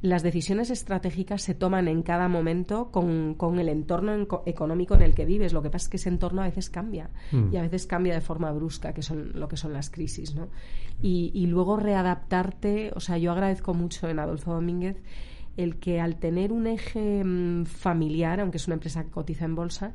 [0.00, 5.14] las decisiones estratégicas se toman en cada momento con, con el entorno económico en el
[5.14, 5.52] que vives.
[5.52, 7.52] Lo que pasa es que ese entorno a veces cambia Mm.
[7.52, 10.48] y a veces cambia de forma brusca, que son lo que son las crisis, ¿no?
[11.02, 14.96] Y, y luego readaptarte, o sea, yo agradezco mucho en Adolfo Domínguez
[15.56, 19.56] el que al tener un eje mm, familiar, aunque es una empresa que cotiza en
[19.56, 19.94] bolsa,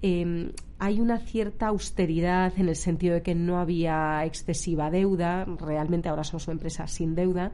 [0.00, 6.08] eh, hay una cierta austeridad en el sentido de que no había excesiva deuda, realmente
[6.08, 7.52] ahora somos una empresa sin deuda,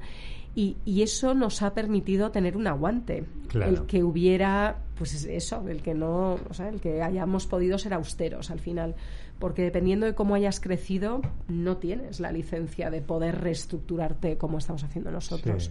[0.58, 3.24] y, y eso nos ha permitido tener un aguante.
[3.46, 3.70] Claro.
[3.70, 7.78] El que hubiera, pues es eso, el que no, o sea, el que hayamos podido
[7.78, 8.96] ser austeros al final,
[9.38, 14.82] porque dependiendo de cómo hayas crecido, no tienes la licencia de poder reestructurarte como estamos
[14.82, 15.66] haciendo nosotros.
[15.66, 15.70] Sí.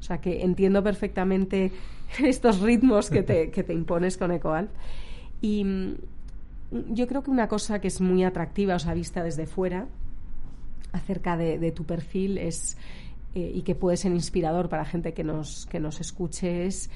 [0.00, 1.70] O sea que entiendo perfectamente
[2.18, 4.70] estos ritmos que te, que te impones con EcoAlp.
[5.42, 5.94] Y mm,
[6.90, 9.86] yo creo que una cosa que es muy atractiva, o sea, vista desde fuera,
[10.90, 12.76] acerca de, de tu perfil es
[13.34, 16.90] eh, y que puede ser inspirador para gente que nos, que nos escuche es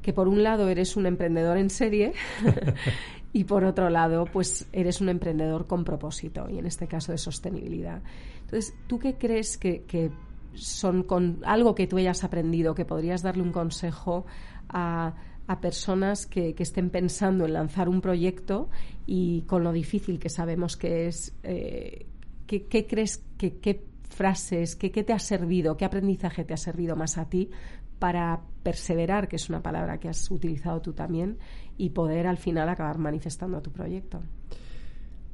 [0.00, 2.12] que por un lado eres un emprendedor en serie
[3.32, 7.18] y por otro lado pues eres un emprendedor con propósito y en este caso de
[7.18, 8.02] sostenibilidad.
[8.40, 10.10] Entonces, ¿tú qué crees que, que
[10.54, 14.26] son con algo que tú hayas aprendido que podrías darle un consejo
[14.68, 15.14] a,
[15.46, 18.70] a personas que, que estén pensando en lanzar un proyecto
[19.06, 22.06] y con lo difícil que sabemos que es, eh,
[22.46, 26.58] ¿qué, qué crees que qué frases, qué, qué te ha servido, qué aprendizaje te ha
[26.58, 27.50] servido más a ti
[27.98, 31.38] para perseverar, que es una palabra que has utilizado tú también,
[31.76, 34.20] y poder al final acabar manifestando tu proyecto?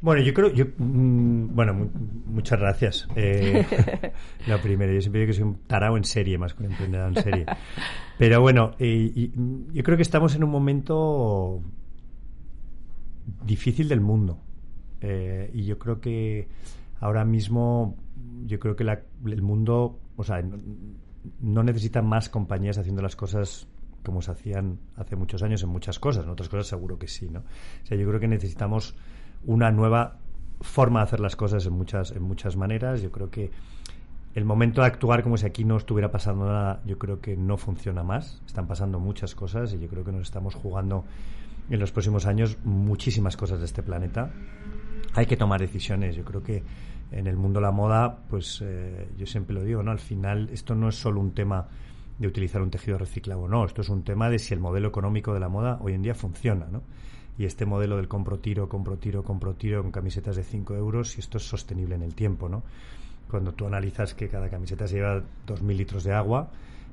[0.00, 1.88] Bueno, yo creo, yo, mm, bueno, mu-
[2.26, 3.08] muchas gracias.
[3.16, 3.64] Eh,
[4.46, 7.08] lo primero, yo siempre digo que soy un tarao en serie más que un emprendedor
[7.16, 7.46] en serie.
[8.16, 9.32] Pero bueno, eh, y-
[9.72, 11.62] yo creo que estamos en un momento
[13.44, 14.38] difícil del mundo.
[15.00, 16.48] Eh, y yo creo que
[17.00, 17.96] ahora mismo
[18.46, 18.84] yo creo que
[19.26, 20.42] el mundo, o sea,
[21.40, 23.66] no necesita más compañías haciendo las cosas
[24.04, 27.28] como se hacían hace muchos años en muchas cosas, en otras cosas seguro que sí,
[27.28, 27.40] ¿no?
[27.40, 28.94] O sea, yo creo que necesitamos
[29.44, 30.18] una nueva
[30.60, 33.02] forma de hacer las cosas en muchas, en muchas maneras.
[33.02, 33.50] Yo creo que
[34.34, 37.56] el momento de actuar como si aquí no estuviera pasando nada, yo creo que no
[37.56, 38.42] funciona más.
[38.46, 41.04] Están pasando muchas cosas y yo creo que nos estamos jugando
[41.70, 44.30] en los próximos años muchísimas cosas de este planeta.
[45.14, 46.16] Hay que tomar decisiones.
[46.16, 46.62] Yo creo que
[47.10, 49.90] en el mundo de la moda, pues eh, yo siempre lo digo, ¿no?
[49.90, 51.66] Al final esto no es solo un tema
[52.18, 54.88] de utilizar un tejido reciclado o no, esto es un tema de si el modelo
[54.88, 56.82] económico de la moda hoy en día funciona, ¿no?
[57.38, 61.12] Y este modelo del compro tiro, compro tiro, compro tiro con camisetas de 5 euros,
[61.12, 62.64] si esto es sostenible en el tiempo, ¿no?
[63.30, 66.50] Cuando tú analizas que cada camiseta se lleva 2.000 litros de agua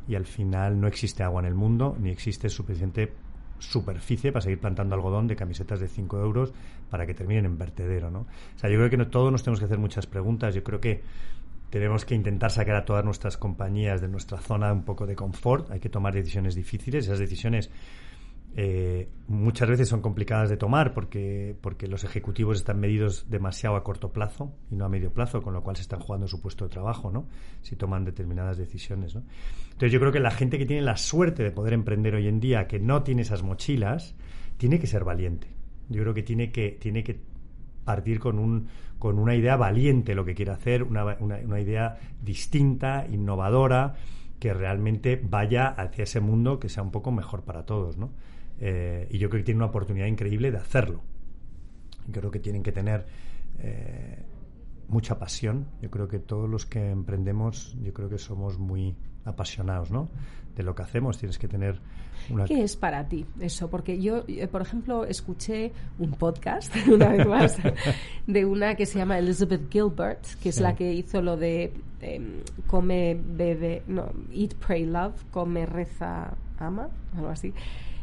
[0.07, 3.11] y al final no existe agua en el mundo, ni existe suficiente
[3.59, 6.53] superficie para seguir plantando algodón de camisetas de 5 euros
[6.89, 8.19] para que terminen en vertedero, ¿no?
[8.19, 10.53] O sea, yo creo que no, todos nos tenemos que hacer muchas preguntas.
[10.53, 11.01] Yo creo que
[11.69, 15.71] tenemos que intentar sacar a todas nuestras compañías de nuestra zona un poco de confort.
[15.71, 17.05] Hay que tomar decisiones difíciles.
[17.05, 17.69] Esas decisiones
[18.57, 23.83] eh, muchas veces son complicadas de tomar porque, porque los ejecutivos están medidos demasiado a
[23.83, 26.63] corto plazo y no a medio plazo, con lo cual se están jugando su puesto
[26.63, 27.27] de trabajo, ¿no?
[27.61, 29.23] Si toman determinadas decisiones, ¿no?
[29.65, 32.39] Entonces yo creo que la gente que tiene la suerte de poder emprender hoy en
[32.39, 34.15] día, que no tiene esas mochilas,
[34.55, 35.47] tiene que ser valiente.
[35.89, 37.19] Yo creo que tiene que, tiene que
[37.83, 41.97] partir con, un, con una idea valiente lo que quiere hacer, una, una, una idea
[42.21, 43.95] distinta, innovadora,
[44.39, 48.11] que realmente vaya hacia ese mundo que sea un poco mejor para todos, ¿no?
[48.59, 51.01] Eh, y yo creo que tiene una oportunidad increíble de hacerlo.
[52.11, 53.05] Creo que tienen que tener
[53.59, 54.23] eh,
[54.87, 55.67] mucha pasión.
[55.81, 60.09] Yo creo que todos los que emprendemos, yo creo que somos muy apasionados, ¿no?
[60.55, 61.17] De lo que hacemos.
[61.17, 61.79] Tienes que tener
[62.29, 62.45] una...
[62.45, 63.69] ¿Qué es para ti eso?
[63.69, 67.57] Porque yo, eh, por ejemplo, escuché un podcast, una vez más,
[68.27, 72.41] de una que se llama Elizabeth Gilbert, que es la que hizo lo de em,
[72.67, 77.51] come, bebe, no, eat, pray, love, come, reza, ama, algo así.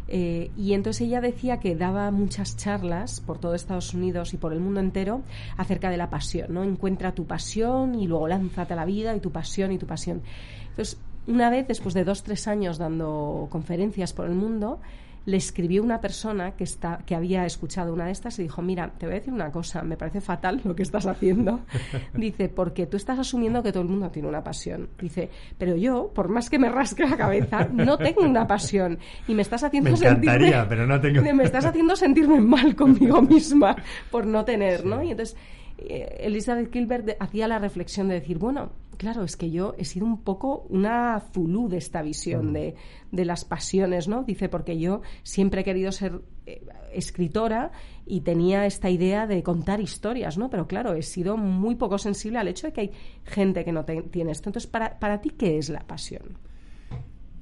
[0.08, 4.52] Eh, y entonces ella decía que daba muchas charlas por todo Estados Unidos y por
[4.52, 5.22] el mundo entero
[5.56, 6.64] acerca de la pasión, ¿no?
[6.64, 10.22] Encuentra tu pasión y luego lánzate a la vida y tu pasión y tu pasión.
[10.70, 14.80] Entonces, una vez, después de dos, tres años dando conferencias por el mundo,
[15.24, 18.92] le escribió una persona que, está, que había escuchado una de estas y dijo, mira,
[18.98, 21.60] te voy a decir una cosa, me parece fatal lo que estás haciendo.
[22.14, 24.88] Dice, porque tú estás asumiendo que todo el mundo tiene una pasión.
[25.00, 28.98] Dice, pero yo, por más que me rasque la cabeza, no tengo una pasión.
[29.28, 30.52] Y me estás haciendo sentirme...
[30.68, 31.22] pero no tengo...
[31.22, 33.76] Me estás haciendo sentirme mal conmigo misma
[34.10, 35.02] por no tener, ¿no?
[35.02, 35.36] Y entonces
[35.78, 40.06] eh, Elizabeth Gilbert hacía la reflexión de decir, bueno, claro, es que yo he sido
[40.06, 42.52] un poco una zulú de esta visión mm.
[42.52, 42.74] de,
[43.10, 44.24] de, las pasiones, ¿no?
[44.24, 47.72] Dice, porque yo siempre he querido ser eh, escritora
[48.06, 50.50] y tenía esta idea de contar historias, ¿no?
[50.50, 52.90] Pero claro, he sido muy poco sensible al hecho de que hay
[53.24, 54.48] gente que no tiene esto.
[54.48, 56.38] Entonces, para, para ti, ¿qué es la pasión?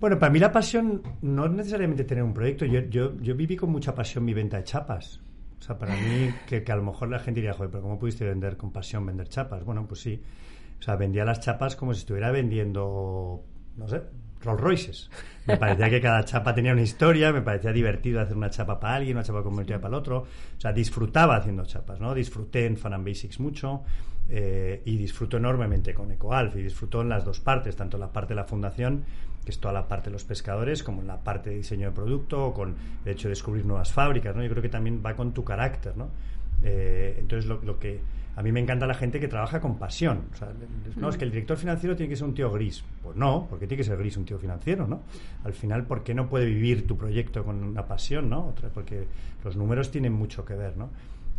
[0.00, 2.64] Bueno, para mí la pasión no es necesariamente tener un proyecto.
[2.64, 5.20] Yo, yo, yo viví con mucha pasión mi venta de chapas.
[5.58, 7.98] O sea, para mí, que, que, a lo mejor la gente diría, joder, pero ¿cómo
[7.98, 9.62] pudiste vender con pasión, vender chapas?
[9.62, 10.22] Bueno, pues sí.
[10.80, 13.44] O sea, vendía las chapas como si estuviera vendiendo,
[13.76, 14.02] no sé,
[14.42, 15.10] Rolls Royces.
[15.46, 18.94] Me parecía que cada chapa tenía una historia, me parecía divertido hacer una chapa para
[18.94, 20.18] alguien, una chapa convertida para el otro.
[20.20, 22.14] O sea, disfrutaba haciendo chapas, ¿no?
[22.14, 23.82] Disfruté en Fan and Basics mucho
[24.28, 28.30] eh, y disfruto enormemente con EcoAlf y disfruto en las dos partes, tanto la parte
[28.30, 29.04] de la fundación
[29.44, 31.94] que es toda la parte de los pescadores, como en la parte de diseño de
[31.94, 34.42] producto, o con el hecho de descubrir nuevas fábricas, ¿no?
[34.42, 36.10] Yo creo que también va con tu carácter, ¿no?
[36.62, 38.00] Eh, entonces, lo, lo, que
[38.36, 40.22] a mí me encanta la gente que trabaja con pasión.
[40.96, 42.84] No, es que el director financiero tiene que ser un tío gris.
[43.02, 45.02] Pues no, porque tiene que ser gris un tío financiero, ¿no?
[45.44, 48.46] Al final, ¿por qué no puede vivir tu proyecto con una pasión, ¿no?
[48.48, 49.06] Otra, porque
[49.44, 50.90] los números tienen mucho que ver, ¿no?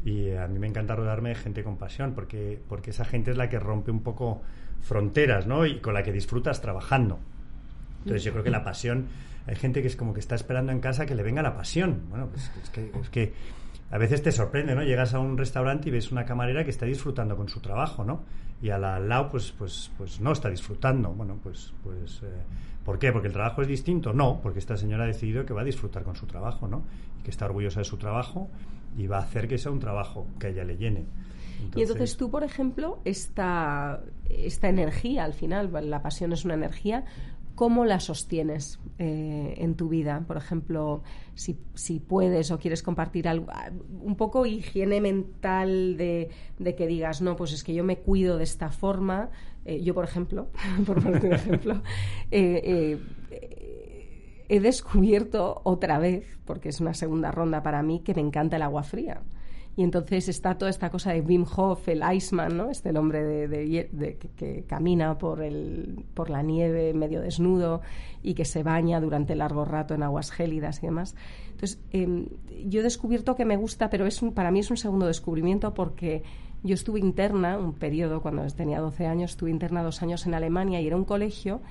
[0.04, 3.38] Y a mí me encanta rodearme de gente con pasión, porque, porque esa gente es
[3.38, 4.42] la que rompe un poco
[4.82, 5.66] fronteras, ¿no?
[5.66, 7.20] Y con la que disfrutas trabajando.
[8.00, 9.08] Entonces yo creo que la pasión,
[9.46, 12.02] hay gente que es como que está esperando en casa que le venga la pasión.
[12.10, 13.34] Bueno, pues es que, es que
[13.92, 14.84] a veces te sorprende, ¿no?
[14.84, 18.24] Llegas a un restaurante y ves una camarera que está disfrutando con su trabajo, ¿no?
[18.62, 21.10] Y al, al lado, pues, pues, pues no está disfrutando.
[21.10, 22.28] Bueno, pues, pues, eh,
[22.86, 23.12] ¿por qué?
[23.12, 24.14] ¿Porque el trabajo es distinto?
[24.14, 26.84] No, porque esta señora ha decidido que va a disfrutar con su trabajo, ¿no?
[27.20, 28.50] Y que está orgullosa de su trabajo
[28.98, 31.06] y va a hacer que sea un trabajo que a ella le llene.
[31.76, 37.06] Y entonces tú, por ejemplo, esta, esta energía, al final, la pasión es una energía,
[37.56, 40.24] ¿Cómo la sostienes eh, en tu vida?
[40.28, 41.04] Por ejemplo,
[41.36, 46.30] si, si, puedes o quieres compartir algo, ah, un poco higiene mental de,
[46.76, 49.30] que digas, no, pues es que yo me cuido de esta forma.
[49.66, 50.50] Eh, yo, por ejemplo,
[50.86, 51.82] por ponerte un ejemplo,
[52.32, 53.00] eh,
[54.50, 58.64] he descubierto otra vez, porque es una segunda ronda para mí, que me encanta el
[58.64, 59.22] agua fría
[59.78, 62.70] Y entonces está toda esta cosa de Wim Hof, el Iceman, ¿no?
[62.70, 67.82] Este el hombre de, que, camina por, el, por la nieve medio desnudo
[68.22, 71.16] y que se baña durante largo rato en aguas gélidas y demás.
[71.52, 72.28] Entonces, em,
[72.66, 76.24] yo he descubierto que me gusta, pero es para mí es un segundo descubrimiento porque
[76.64, 80.82] yo estuve interna un periodo, cuando tenía 12 años, estuve interna dos años en Alemania
[80.82, 81.62] y era un colegio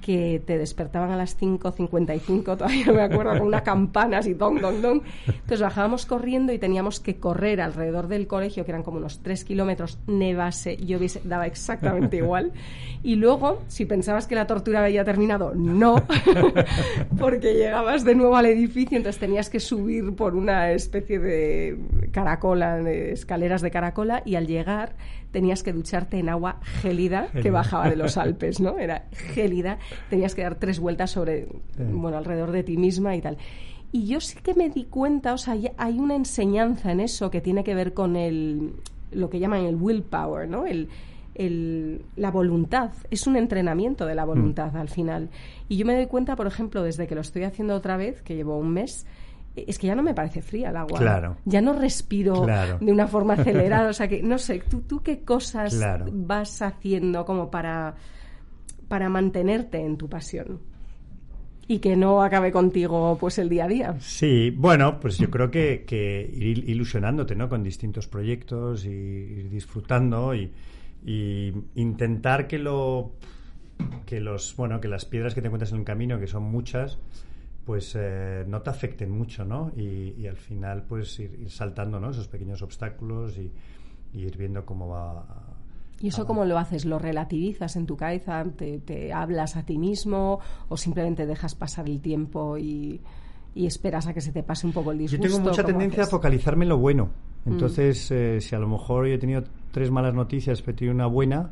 [0.00, 4.80] que te despertaban a las 5.55, todavía me acuerdo, con una campana así, don, don,
[4.80, 5.02] don.
[5.26, 9.44] Entonces bajábamos corriendo y teníamos que correr alrededor del colegio, que eran como unos 3
[9.44, 12.52] kilómetros, nevase, lloviese, daba exactamente igual.
[13.02, 15.96] Y luego, si pensabas que la tortura había terminado, no,
[17.18, 21.78] porque llegabas de nuevo al edificio, entonces tenías que subir por una especie de
[22.12, 24.94] caracola, escaleras de caracola, y al llegar
[25.30, 28.78] tenías que ducharte en agua gélida que bajaba de los Alpes, ¿no?
[28.78, 33.36] Era gélida, tenías que dar tres vueltas sobre, bueno, alrededor de ti misma y tal.
[33.92, 37.40] Y yo sí que me di cuenta, o sea, hay una enseñanza en eso que
[37.40, 38.72] tiene que ver con el,
[39.12, 40.66] lo que llaman el willpower, ¿no?
[40.66, 40.88] El,
[41.34, 44.76] el, la voluntad, es un entrenamiento de la voluntad mm.
[44.76, 45.28] al final.
[45.68, 48.34] Y yo me doy cuenta, por ejemplo, desde que lo estoy haciendo otra vez, que
[48.34, 49.06] llevo un mes,
[49.56, 50.98] es que ya no me parece fría el agua.
[50.98, 51.36] Claro.
[51.44, 53.88] Ya no respiro de una forma acelerada.
[53.88, 55.78] o sea que, no sé, ¿tú, tú qué cosas
[56.12, 57.94] vas haciendo como para,
[58.88, 60.60] para mantenerte en tu pasión?
[61.68, 63.96] Y que no acabe contigo pues el día a día.
[63.98, 67.48] Sí, bueno, pues yo creo que, que ir ilusionándote, ¿no?
[67.48, 70.52] Con distintos proyectos y ir disfrutando y,
[71.04, 73.12] y intentar que lo
[74.06, 76.98] que los bueno que las piedras que te encuentras en el camino que son muchas
[77.66, 79.72] pues eh, no te afecten mucho, ¿no?
[79.76, 82.10] Y, al final, pues ir, saltando, ¿no?
[82.10, 83.50] Esos pequeños obstáculos y,
[84.16, 85.26] ir viendo cómo va.
[86.00, 86.84] ¿Y eso cómo lo haces?
[86.84, 88.44] ¿Lo relativizas en tu cabeza?
[88.44, 90.38] ¿Te, hablas a ti mismo?
[90.68, 93.00] ¿O simplemente dejas pasar el tiempo y,
[93.56, 95.26] esperas a que se te pase un poco el disgusto?
[95.26, 97.10] Yo tengo mucha tendencia a focalizarme en lo bueno.
[97.44, 97.52] Mm.
[97.52, 100.94] Entonces, eh, si a lo mejor yo he tenido tres malas noticias, pero he tenido
[100.94, 101.50] una buena,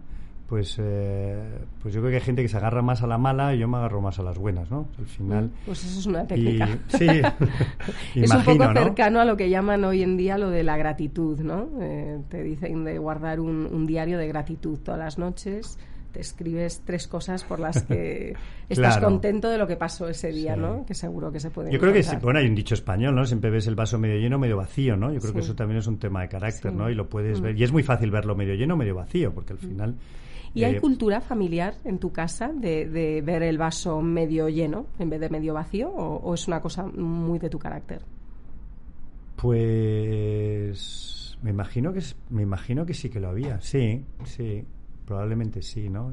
[0.55, 1.37] pues, eh,
[1.83, 3.67] pues yo creo que hay gente que se agarra más a la mala y yo
[3.67, 4.87] me agarro más a las buenas, ¿no?
[5.01, 5.51] Al final.
[5.67, 6.79] Pues eso es una técnica.
[6.87, 7.09] sí,
[8.15, 11.41] es un poco cercano a lo que llaman hoy en día lo de la gratitud,
[11.41, 11.69] ¿no?
[11.81, 15.77] Eh, te dicen de guardar un, diario de gratitud todas las noches.
[16.13, 18.37] Te escribes tres cosas por las que
[18.69, 20.87] estás contento de lo que pasó ese día, ¿no?
[20.87, 21.73] Que seguro que se puede.
[21.73, 23.25] Yo creo que sí, bueno, hay un dicho español, ¿no?
[23.25, 25.13] Siempre ves el vaso medio lleno, medio vacío, ¿no?
[25.13, 26.89] Yo creo que eso también es un tema de carácter, ¿no?
[26.89, 27.43] Y lo puedes mm.
[27.43, 27.59] ver.
[27.59, 29.97] Y es muy fácil verlo medio lleno, medio vacío, porque al mm.
[30.55, 35.11] ¿Y hay eh, cultura familiar en tu casa de, ver el vaso medio lleno en
[35.11, 38.03] vez de medio vacío o, es una cosa muy de tu carácter?
[39.37, 44.65] Pues me imagino que me imagino que sí que lo había, sí, sí,
[45.05, 46.13] probablemente sí, ¿no?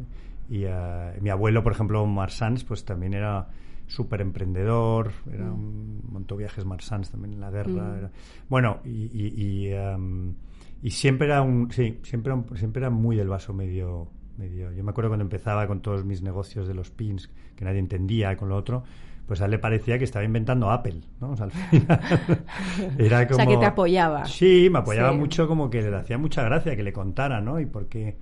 [0.50, 3.48] Y uh, mi abuelo, por ejemplo, Marsans, pues también era
[3.88, 5.54] súper emprendedor, era mm.
[5.54, 7.72] un montón de viajes Marsans también en la guerra.
[7.72, 8.10] Mm.
[8.50, 10.34] Bueno, y, y, um,
[10.82, 14.10] y, siempre era un, sí, siempre, siempre era muy del vaso medio
[14.50, 18.36] yo me acuerdo cuando empezaba con todos mis negocios de los pins, que nadie entendía
[18.38, 18.84] con lo otro,
[19.26, 21.32] pues a él le parecía que estaba inventando Apple, ¿no?
[21.32, 22.02] O sea, al final
[22.98, 23.36] era como...
[23.36, 24.26] O sea, que te apoyaba.
[24.26, 27.60] Sí, me apoyaba mucho, como que le hacía mucha gracia que le contara, ¿no?
[27.60, 28.18] Y porque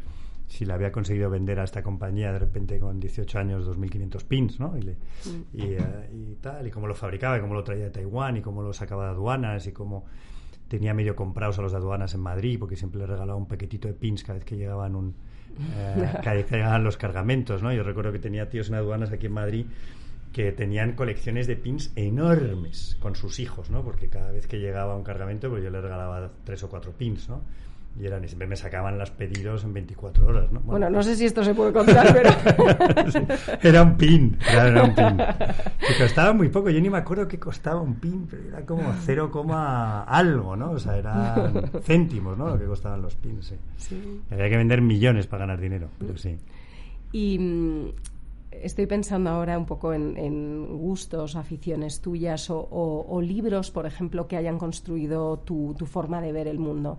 [0.50, 4.60] si le había conseguido vender a esta compañía de repente con 18 años 2.500 pins,
[4.60, 4.76] ¿no?
[4.78, 5.46] Y, mm.
[5.54, 8.62] eh, y, tal, y cómo lo fabricaba, y cómo lo traía de Taiwán, y cómo
[8.62, 10.06] lo sacaba de aduanas, y cómo
[10.68, 13.88] tenía medio comprados a los de aduanas en Madrid, porque siempre le regalaba un paquetito
[13.88, 15.16] de pins cada vez que llegaban un
[15.76, 17.74] eh, que llegaban los cargamentos, ¿no?
[17.74, 19.66] Yo recuerdo que tenía tíos en aduanas aquí en Madrid
[20.34, 23.84] que tenían colecciones de pins enormes con sus hijos, ¿no?
[23.84, 27.30] Porque cada vez que llegaba un cargamento, pues yo les regalaba tres o cuatro pins,
[27.30, 27.42] ¿no?
[27.98, 30.62] Y eran y siempre me sacaban los pedidos en 24 horas, ¿no?
[30.62, 32.30] Bueno, no sé si esto se puede contar, pero...
[33.62, 35.18] era un pin, era, un pin.
[35.18, 38.94] Que costaba muy poco, yo ni me acuerdo qué costaba un pin, pero era como
[39.02, 39.32] 0,
[40.08, 40.72] algo, ¿no?
[40.72, 42.50] O sea, eran céntimos, ¿no?
[42.50, 44.22] Lo que costaban los pins, sí.
[44.32, 46.38] Había que vender millones para ganar dinero, pero sí.
[47.12, 47.90] Y mm,
[48.52, 54.58] estoy pensando ahora un poco en, gustos, aficiones tuyas o, libros, por ejemplo, que hayan
[54.58, 56.98] construido tu, tu forma de ver el mundo.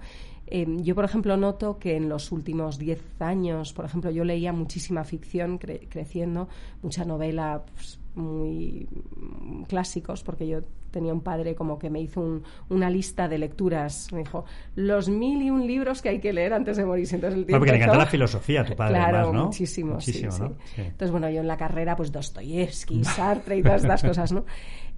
[0.51, 4.53] Em, yo, por ejemplo, noto que en los últimos 10 años, por ejemplo, yo leía
[4.53, 6.49] muchísima ficción creciendo,
[6.83, 8.89] mucha novela pues, muy
[9.69, 14.13] clásicos, porque yo tenía un padre como que me hizo una lista de lecturas.
[14.13, 14.45] Me dijo,
[14.75, 17.15] los mil y un libros que hay que leer antes de morirse.
[17.17, 19.45] Entonces, el porque le encanta la filosofía tu padre, claro, ¿no?
[19.47, 20.43] muchísimo, muchísimo sí,
[20.77, 24.45] Entonces, bueno, yo en la carrera, pues Dostoyevsky, Sartre y todas estas cosas, ¿no?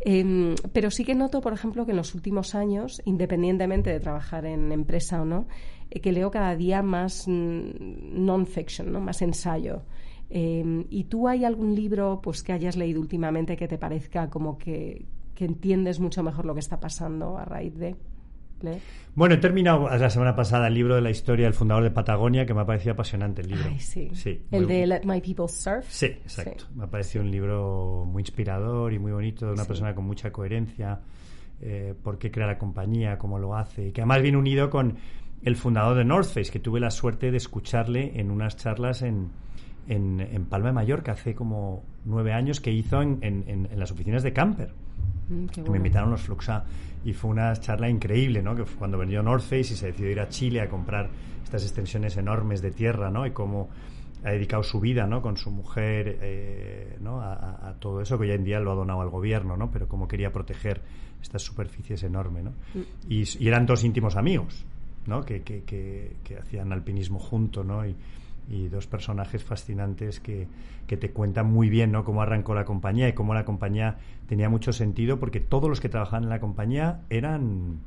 [0.00, 4.46] Em, pero sí que noto, por ejemplo, que en los últimos años, independientemente de trabajar
[4.46, 5.46] en empresa o no,
[5.90, 9.00] eh, que leo cada día más mm, non-fiction, ¿no?
[9.00, 9.82] más ensayo.
[10.34, 14.56] Em, ¿Y tú hay algún libro pues, que hayas leído últimamente que te parezca como
[14.56, 15.04] que,
[15.36, 17.96] entiendes mucho mejor lo que está pasando a raíz de...?
[19.16, 22.46] Bueno, he terminado la semana pasada el libro de la historia del fundador de Patagonia,
[22.46, 23.64] que me ha parecido apasionante el libro.
[23.66, 24.08] Ay, sí.
[24.52, 25.84] el de Let My People Surf.
[25.88, 26.66] Sí, exacto.
[26.76, 30.30] Me ha parecido un libro muy inspirador y muy bonito, de una persona con mucha
[30.30, 31.00] coherencia,
[31.60, 34.96] eh, por qué crea la compañía, cómo lo hace, y que además viene unido con
[35.42, 39.30] el fundador de North Face, que tuve la suerte de escucharle en unas charlas en,
[39.88, 44.32] en, Palma de Mallorca hace como nueve años que hizo en, en, las oficinas de
[44.32, 44.72] Camper.
[45.28, 46.64] Mm, me invitaron los Fluxa
[47.04, 48.54] y fue una charla increíble, ¿no?
[48.54, 51.10] Que fue cuando vendió North Face y se decidió ir a Chile a comprar
[51.42, 53.26] estas extensiones enormes de tierra, ¿no?
[53.26, 53.68] Y cómo
[54.24, 55.20] ha dedicado su vida, ¿no?
[55.20, 57.20] Con su mujer, eh, ¿no?
[57.20, 59.70] A, todo eso que hoy en día lo ha donado al gobierno, ¿no?
[59.70, 60.80] Pero cómo quería proteger
[61.20, 62.50] estas superficies enormes, ¿no?
[62.74, 62.82] Mm.
[63.08, 64.64] Y, y, eran dos íntimos amigos,
[65.06, 65.22] ¿no?
[65.22, 67.84] Que, que, que, que hacían alpinismo juntos, ¿no?
[67.84, 67.96] Y,
[68.48, 70.48] y dos personajes fascinantes que,
[70.86, 72.04] que, te cuentan muy bien ¿no?
[72.04, 75.88] cómo arrancó la compañía y cómo la compañía tenía mucho sentido porque todos los que
[75.88, 77.78] trabajaban en la compañía eran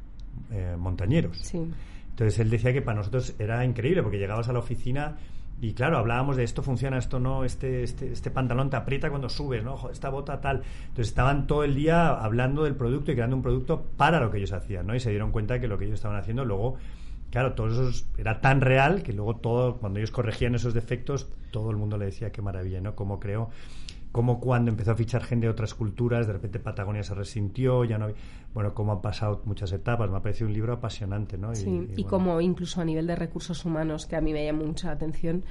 [0.51, 1.53] eh, montañeros.
[1.53, 5.17] Entonces él decía que para nosotros era increíble porque llegabas a la oficina
[5.61, 9.29] y claro, hablábamos de esto funciona, esto no, este, este, este pantalón te aprieta cuando
[9.29, 9.89] subes, ¿no?
[9.89, 10.63] esta bota tal.
[10.87, 14.37] Entonces estaban todo el día hablando del producto y creando un producto para lo que
[14.37, 14.95] ellos hacían, ¿no?
[14.95, 16.75] Y se dieron cuenta que lo que ellos estaban haciendo luego
[17.35, 21.69] claro, todo eso era tan real que luego todo, cuando ellos corregían esos defectos, todo
[21.69, 22.95] el mundo le decía qué maravilla, ¿no?
[22.95, 23.49] Cómo creó,
[24.13, 27.97] cómo cuando empezó a fichar gente de otras culturas, de repente Patagonia se resintió, ya
[27.97, 28.07] no
[28.53, 31.53] bueno, cómo han pasado muchas etapas, me ha parecido un libro apasionante, ¿no?
[31.53, 34.91] Sí, y, como incluso a nivel de recursos humanos, que a mí me llama mucha
[34.91, 35.43] atención,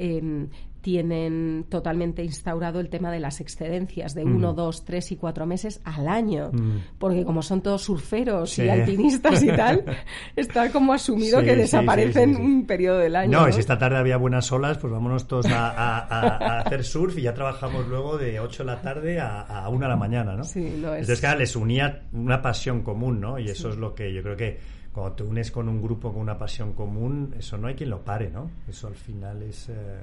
[0.00, 0.48] eh,
[0.80, 4.56] tienen totalmente instaurado el tema de las excedencias de uno, mm.
[4.56, 6.96] dos, tres y cuatro meses al año, mm.
[6.98, 9.84] porque como son todos surferos y alpinistas y tal,
[10.36, 13.40] está como asumido que desaparecen un periodo del año.
[13.40, 17.22] No, y si esta tarde había buenas olas, pues vámonos todos a, hacer surf y
[17.22, 20.44] ya trabajamos luego de 8 de la tarde a, a 1 de la mañana, ¿no?
[20.44, 21.00] Sí, no es...
[21.00, 23.38] Entonces, claro, les unía una pasión común, ¿no?
[23.38, 26.20] Y eso es lo que yo creo que cuando te unes con un grupo con
[26.22, 28.50] una pasión común, eso no hay quien lo pare, ¿no?
[28.68, 29.68] Eso al final es...
[29.68, 30.00] Eh,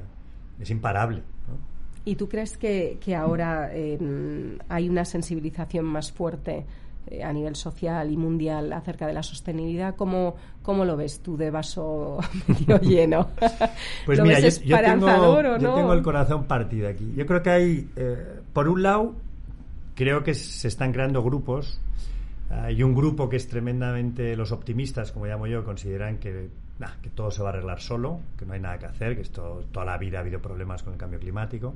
[0.60, 1.22] es imparable.
[2.06, 6.66] ¿Y tú crees que, que ahora em, hay una sensibilización más fuerte
[7.08, 9.96] eh, a nivel social y mundial acerca de la sostenibilidad?
[9.96, 13.30] ¿Cómo, cómo lo ves tú de vaso medio lleno?
[14.06, 17.14] Pues mira, yo, tengo, yo, tengo, el corazón partido aquí.
[17.16, 19.16] Yo creo que hay, eh, por un lado,
[19.96, 21.82] creo que se están creando grupos.
[22.50, 26.50] Hay un grupo que es tremendamente, los optimistas, como llamo yo, consideran que
[27.02, 29.66] que todo se va a arreglar solo, que no hay nada que hacer, que esto,
[29.72, 31.76] toda la vida ha habido problemas con el cambio climático.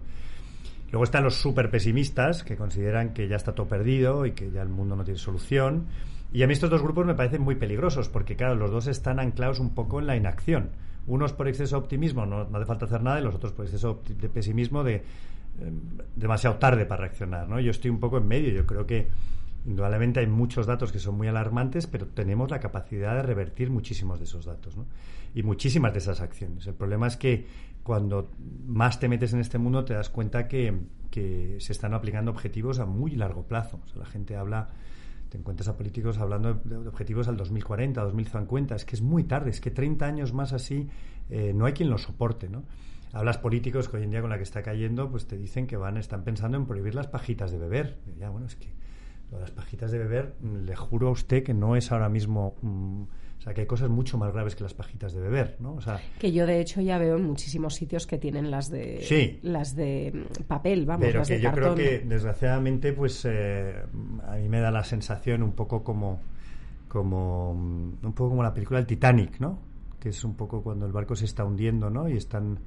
[0.91, 4.61] Luego están los súper pesimistas, que consideran que ya está todo perdido y que ya
[4.61, 5.87] el mundo no tiene solución.
[6.33, 9.19] Y a mí estos dos grupos me parecen muy peligrosos, porque claro, los dos están
[9.19, 10.69] anclados un poco en la inacción.
[11.07, 14.01] Unos por exceso de optimismo, no, hace falta hacer nada, y los otros por exceso
[14.07, 15.03] de pesimismo, de
[15.59, 15.79] em,
[16.15, 17.47] demasiado tarde para reaccionar.
[17.47, 17.59] ¿no?
[17.59, 19.07] Yo estoy un poco en medio, yo creo que
[19.65, 24.17] Indudablemente hay muchos datos que son muy alarmantes, pero tenemos la capacidad de revertir muchísimos
[24.19, 24.87] de esos datos ¿no?
[25.35, 26.65] y muchísimas de esas acciones.
[26.65, 27.45] El problema es que
[27.83, 28.31] cuando
[28.65, 30.73] más te metes en este mundo te das cuenta que,
[31.11, 33.79] que se están aplicando objetivos a muy largo plazo.
[33.95, 34.69] la gente habla,
[35.29, 38.75] te encuentras a políticos hablando de, objetivos al 2040, 2050.
[38.75, 40.89] Es que es muy tarde, es que 30 años más así
[41.29, 42.49] eh, no hay quien lo soporte.
[42.49, 42.63] ¿no?
[43.13, 45.77] hablas políticos que hoy en día con la que está cayendo, pues te dicen que
[45.77, 47.97] van, están pensando en prohibir las pajitas de beber.
[48.17, 48.69] Ya, bueno, es que
[49.39, 52.55] las pajitas de beber, mm, le juro a usted que no es ahora mismo.
[52.61, 55.73] Mm, o sea, que hay cosas mucho más graves que las pajitas de beber, ¿no?
[55.73, 59.39] O sea, que yo, de hecho, ya veo en muchísimos sitios que tienen las de
[59.41, 63.81] las de mm, papel, vamos, pero las que yo creo que, desgraciadamente, pues eh,
[64.27, 66.21] a mí me da la sensación un poco como,
[66.87, 69.57] como un poco como la película El Titanic, ¿no?
[69.99, 72.07] Que es un poco cuando el barco se está hundiendo, ¿no?
[72.07, 72.59] Y están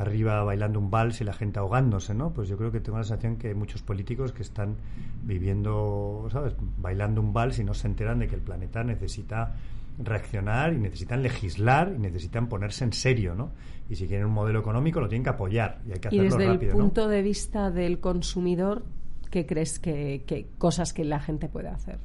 [0.00, 2.32] arriba bailando un vals y la gente ahogándose, ¿no?
[2.32, 4.76] Pues yo creo que tengo la sensación que hay muchos políticos que están
[5.22, 6.54] viviendo, ¿sabes?
[6.78, 9.54] Bailando un vals y no se enteran de que el planeta necesita
[9.98, 13.50] reaccionar y necesitan legislar y necesitan ponerse en serio, ¿no?
[13.90, 16.44] Y si quieren un modelo económico lo tienen que apoyar y hay que hacerlo rápido,
[16.44, 18.84] Y desde el punto de vista del consumidor,
[19.30, 21.98] ¿qué crees que, que, cosas que la gente puede hacer?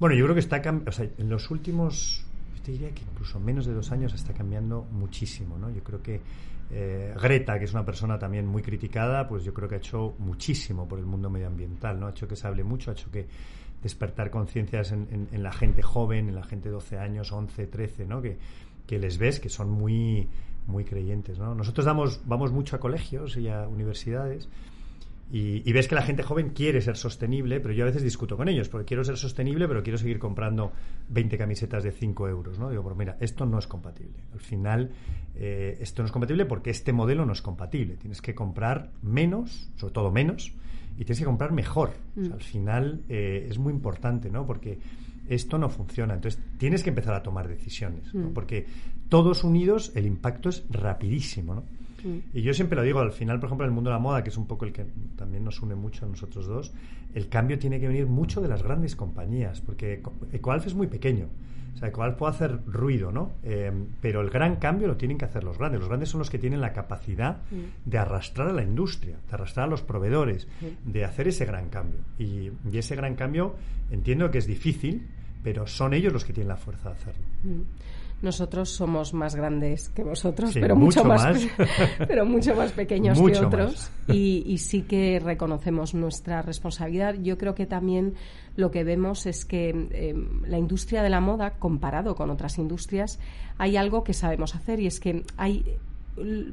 [0.00, 2.24] Bueno, yo creo que está o sea, en los últimos,
[2.56, 5.70] yo te diría que incluso menos de dos años está cambiando muchísimo, ¿no?
[5.70, 6.20] Yo creo que
[6.70, 10.14] eh, Greta, que es una persona también muy criticada, pues yo creo que ha hecho
[10.18, 12.06] muchísimo por el mundo medioambiental, ¿no?
[12.06, 13.26] Ha hecho que se hable mucho, ha hecho que
[13.82, 18.20] despertar conciencias en, la gente joven, en la gente de 12 años, 11, 13, ¿no?
[18.20, 18.36] Que,
[18.86, 20.28] que les ves que son muy,
[20.66, 21.54] muy creyentes, ¿no?
[21.54, 24.48] Nosotros damos, vamos mucho a colegios y a universidades
[25.28, 28.48] Y, ves que la gente joven quiere ser sostenible, pero yo a veces discuto con
[28.48, 30.72] ellos, porque quiero ser sostenible, pero quiero seguir comprando
[31.08, 32.58] 20 camisetas de 5 euros.
[32.58, 32.70] ¿no?
[32.70, 34.14] Digo, pues mira, esto no es compatible.
[34.32, 34.92] Al final,
[35.34, 37.96] eh, esto no es compatible porque este modelo no es compatible.
[37.96, 40.52] Tienes que comprar menos, sobre todo menos,
[40.96, 41.90] y tienes que comprar mejor.
[42.14, 42.32] Mm.
[42.32, 44.46] al final eh, es muy importante, ¿no?
[44.46, 44.78] Porque
[45.28, 46.14] esto no funciona.
[46.14, 48.28] Entonces tienes que empezar a tomar decisiones, mm.
[48.28, 48.66] porque
[49.08, 51.64] todos unidos el impacto es rapidísimo, ¿no?
[52.06, 52.18] Mm.
[52.34, 54.22] Y yo siempre lo digo, al final, por ejemplo, en el mundo de la moda,
[54.22, 54.86] que es un poco el que
[55.16, 56.72] también nos une mucho a nosotros dos,
[57.14, 60.02] el cambio tiene que venir mucho de las grandes compañías, porque
[60.32, 61.28] Ecoalf es muy pequeño.
[61.74, 63.32] O sea, Ecoalf puede hacer ruido, ¿no?
[63.42, 65.80] Eh, pero el gran cambio lo tienen que hacer los grandes.
[65.80, 67.88] Los grandes son los que tienen la capacidad mm.
[67.88, 70.48] de arrastrar a la industria, de arrastrar a los proveedores,
[70.84, 72.00] de hacer ese gran cambio.
[72.18, 73.56] Y, y, ese gran cambio
[73.90, 75.06] entiendo que es difícil,
[75.42, 77.24] pero son ellos los que tienen la fuerza de hacerlo.
[78.22, 81.46] Nosotros somos más grandes que vosotros, pero mucho, más,
[82.08, 83.90] pero mucho más pequeños que otros.
[84.08, 87.14] Y, sí que reconocemos nuestra responsabilidad.
[87.14, 88.14] Yo creo que también
[88.56, 93.18] lo que vemos es que em, la industria de la moda, comparado con otras industrias,
[93.58, 95.76] hay algo que sabemos hacer y es que hay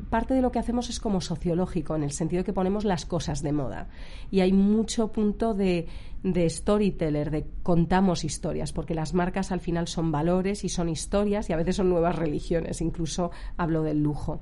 [0.10, 3.06] parte de lo que hacemos es como sociológico, en el sentido de que ponemos las
[3.06, 3.88] cosas de moda.
[4.32, 5.88] Y hay mucho punto de,
[6.24, 11.50] de storyteller, de contamos historias, porque las marcas al final son valores y son historias
[11.50, 14.42] y a veces son nuevas religiones, incluso hablo del lujo.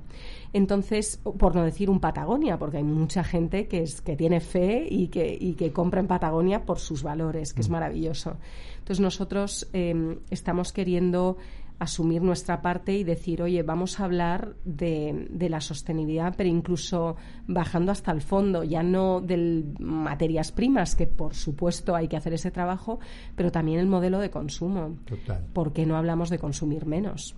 [0.52, 4.86] Entonces, por no decir un Patagonia, porque hay mucha gente que, es, que tiene fe
[4.88, 7.72] y que, y que compra en Patagonia por sus valores, que es mm.
[7.72, 8.36] maravilloso.
[8.78, 11.36] Entonces, nosotros eh, estamos queriendo
[11.78, 17.16] asumir nuestra parte y decir, oye, vamos a hablar de, de, la sostenibilidad, pero incluso
[17.46, 22.34] bajando hasta el fondo, ya no de materias primas, que por supuesto hay que hacer
[22.34, 23.00] ese trabajo,
[23.34, 24.96] pero también el modelo de consumo.
[25.04, 25.44] Total.
[25.52, 27.34] ¿Por qué no hablamos de consumir menos?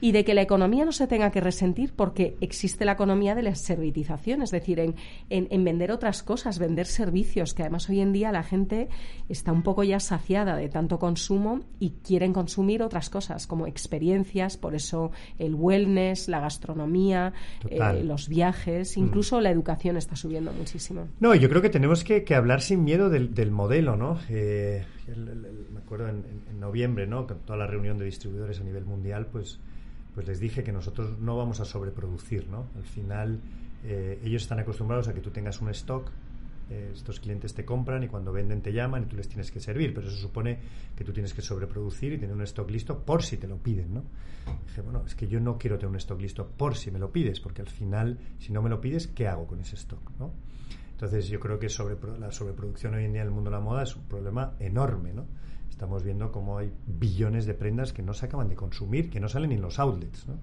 [0.00, 3.42] Y de que la economía no se tenga que resentir porque existe la economía de
[3.42, 4.94] la servitización, es decir, en,
[5.30, 8.88] en, en vender otras cosas, vender servicios, que además hoy en día la gente
[9.28, 14.56] está un poco ya saciada de tanto consumo y quieren consumir otras cosas, como experiencias,
[14.56, 17.32] por eso el wellness, la gastronomía,
[17.68, 19.00] eh, los viajes, mm.
[19.00, 21.08] incluso la educación está subiendo muchísimo.
[21.20, 24.18] No, yo creo que tenemos que, hablar sin miedo del, modelo, ¿no?
[24.28, 24.84] Eh,
[25.72, 27.26] me acuerdo en, noviembre, ¿no?
[27.26, 29.58] Con toda la reunión de distribuidores a nivel mundial, pues,
[30.14, 32.66] pues les dije que nosotros no vamos a sobreproducir, ¿no?
[32.76, 33.40] Al final
[33.84, 36.10] eh, ellos están acostumbrados a que tú tengas un stock
[36.70, 39.58] eh, estos clientes te compran y cuando venden te llaman y tú les tienes que
[39.58, 40.58] servir, pero eso supone
[40.94, 43.92] que tú tienes que sobreproducir y tener un stock listo por si te lo piden,
[43.92, 44.04] ¿no?
[44.66, 47.10] Dije, bueno, es que yo no quiero tener un stock listo por si me lo
[47.10, 50.32] pides, porque al final, si no me lo pides, ¿qué hago con ese stock, no?
[50.92, 51.68] Entonces yo creo que
[52.18, 55.12] la sobreproducción hoy en día en el mundo de la moda es un problema enorme,
[55.12, 55.26] ¿no?
[55.68, 59.28] Estamos viendo cómo hay billones de prendas que no se acaban de consumir, que no
[59.28, 60.34] salen ni en los outlets, ¿no?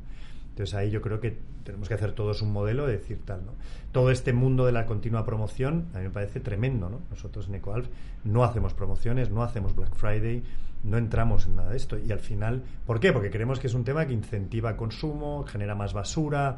[0.57, 3.51] Entonces ahí yo creo que tenemos que hacer todos un modelo de decir tal, ¿no?
[3.91, 7.01] Todo este mundo de la continua promoción a mí me parece tremendo, ¿no?
[7.11, 7.87] Nosotros en EcoAlf
[8.23, 10.41] no hacemos promociones, no hacemos Black Friday,
[10.83, 11.99] no entramos en nada de esto.
[11.99, 13.13] Y al final, ¿por qué?
[13.13, 16.57] Porque creemos que es un tema que incentiva consumo, genera más basura,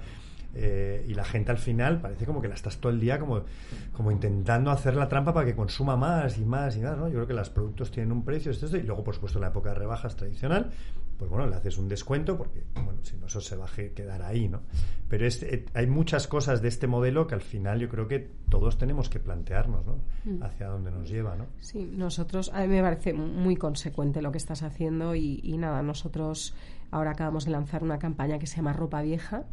[0.56, 3.43] eh, y la gente al final parece como que la estás todo el día como,
[3.91, 7.08] como intentando hacer la trampa para que consuma más y más y más, ¿no?
[7.08, 9.50] Yo creo que los productos tienen un precio, esto, y luego, por supuesto, en la
[9.50, 10.72] época de rebajas tradicional,
[11.20, 14.22] pues bueno, le haces un descuento porque, bueno, si no, eso se va a quedar
[14.22, 14.62] ahí, ¿no?
[15.10, 18.78] Pero eh, hay muchas cosas de este modelo que al final yo creo que todos
[18.78, 20.00] tenemos que plantearnos, ¿no?
[20.24, 20.42] Mm.
[20.42, 21.48] Hacia dónde nos lleva, ¿no?
[21.60, 25.84] Sí, nosotros, a mí me parece muy consecuente lo que estás haciendo y, y nada,
[25.84, 26.56] nosotros
[26.90, 29.44] ahora acabamos de lanzar una campaña que se llama Ropa Vieja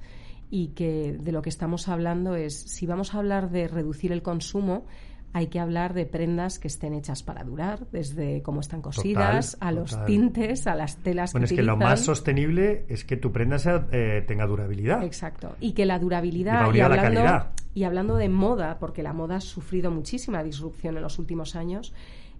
[0.48, 4.22] y que de lo que estamos hablando es, si vamos a hablar de reducir el
[4.22, 4.86] consumo,
[5.32, 9.70] hay que hablar de prendas que estén hechas para durar, desde cómo están cosidas, a
[9.70, 13.58] los tintes, a las telas bueno, es que lo más sostenible es que tu prenda
[13.58, 15.02] sea, eh, tenga durabilidad.
[15.02, 15.54] Exacto.
[15.60, 16.72] Y que la durabilidad...
[16.72, 21.18] Y, hablando, y hablando de moda, porque la moda ha sufrido muchísima disrupción en los
[21.18, 21.92] últimos años,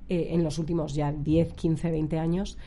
[0.08, 2.58] eh, en los últimos ya 10, 15, 20 años,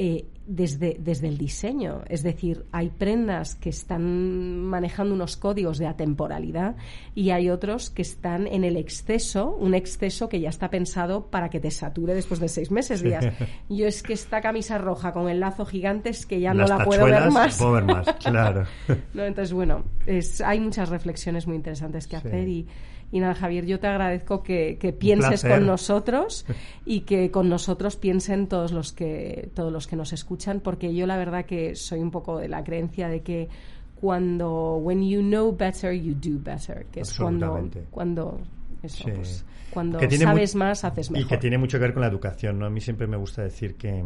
[0.00, 2.02] eh, desde, desde el diseño.
[2.08, 6.76] Es decir, hay prendas que están manejando unos códigos de atemporalidad
[7.16, 11.50] y hay otros que están en el exceso, un exceso que ya está pensado para
[11.50, 13.26] que te sature después de seis meses, días.
[13.68, 16.84] Yo es que esta camisa roja con el lazo gigante es que ya no la
[16.84, 17.58] puedo ver más.
[17.58, 18.66] Puedo ver más, claro.
[19.14, 22.68] Entonces, bueno, es, hay muchas reflexiones muy interesantes que hacer y
[23.10, 26.44] y nada, Javier, yo te agradezco que, pienses con nosotros
[26.84, 31.06] y que con nosotros piensen todos los que todos los que nos escuchan, porque yo
[31.06, 33.48] la verdad que soy un poco de la creencia de que
[33.94, 38.40] cuando when you know better you do better, que es cuando cuando
[38.82, 41.26] eso, pues, cuando sabes más haces mejor.
[41.26, 42.66] Y que tiene mucho que ver con la educación, ¿no?
[42.66, 44.04] A mí siempre me gusta decir que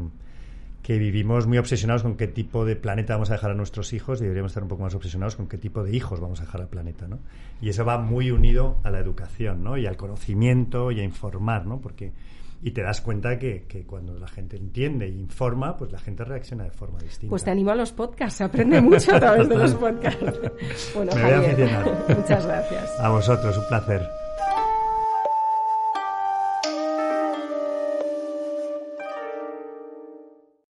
[0.82, 4.20] que vivimos muy obsesionados con qué tipo de planeta vamos a dejar a nuestros hijos
[4.20, 6.60] y deberíamos estar un poco más obsesionados con qué tipo de hijos vamos a dejar
[6.60, 7.20] al planeta, ¿no?
[7.60, 9.76] Y eso va muy unido a la educación, ¿no?
[9.76, 11.80] Y al conocimiento y a informar, ¿no?
[11.80, 12.12] Porque
[12.64, 16.24] y te das cuenta que, que, cuando la gente entiende e informa, pues la gente
[16.24, 17.30] reacciona de forma distinta.
[17.30, 20.22] Pues te animo a los podcasts, se aprende mucho a través de los podcasts.
[20.94, 23.00] Bueno, Me voy a muchas gracias.
[23.00, 24.21] A vosotros, un placer.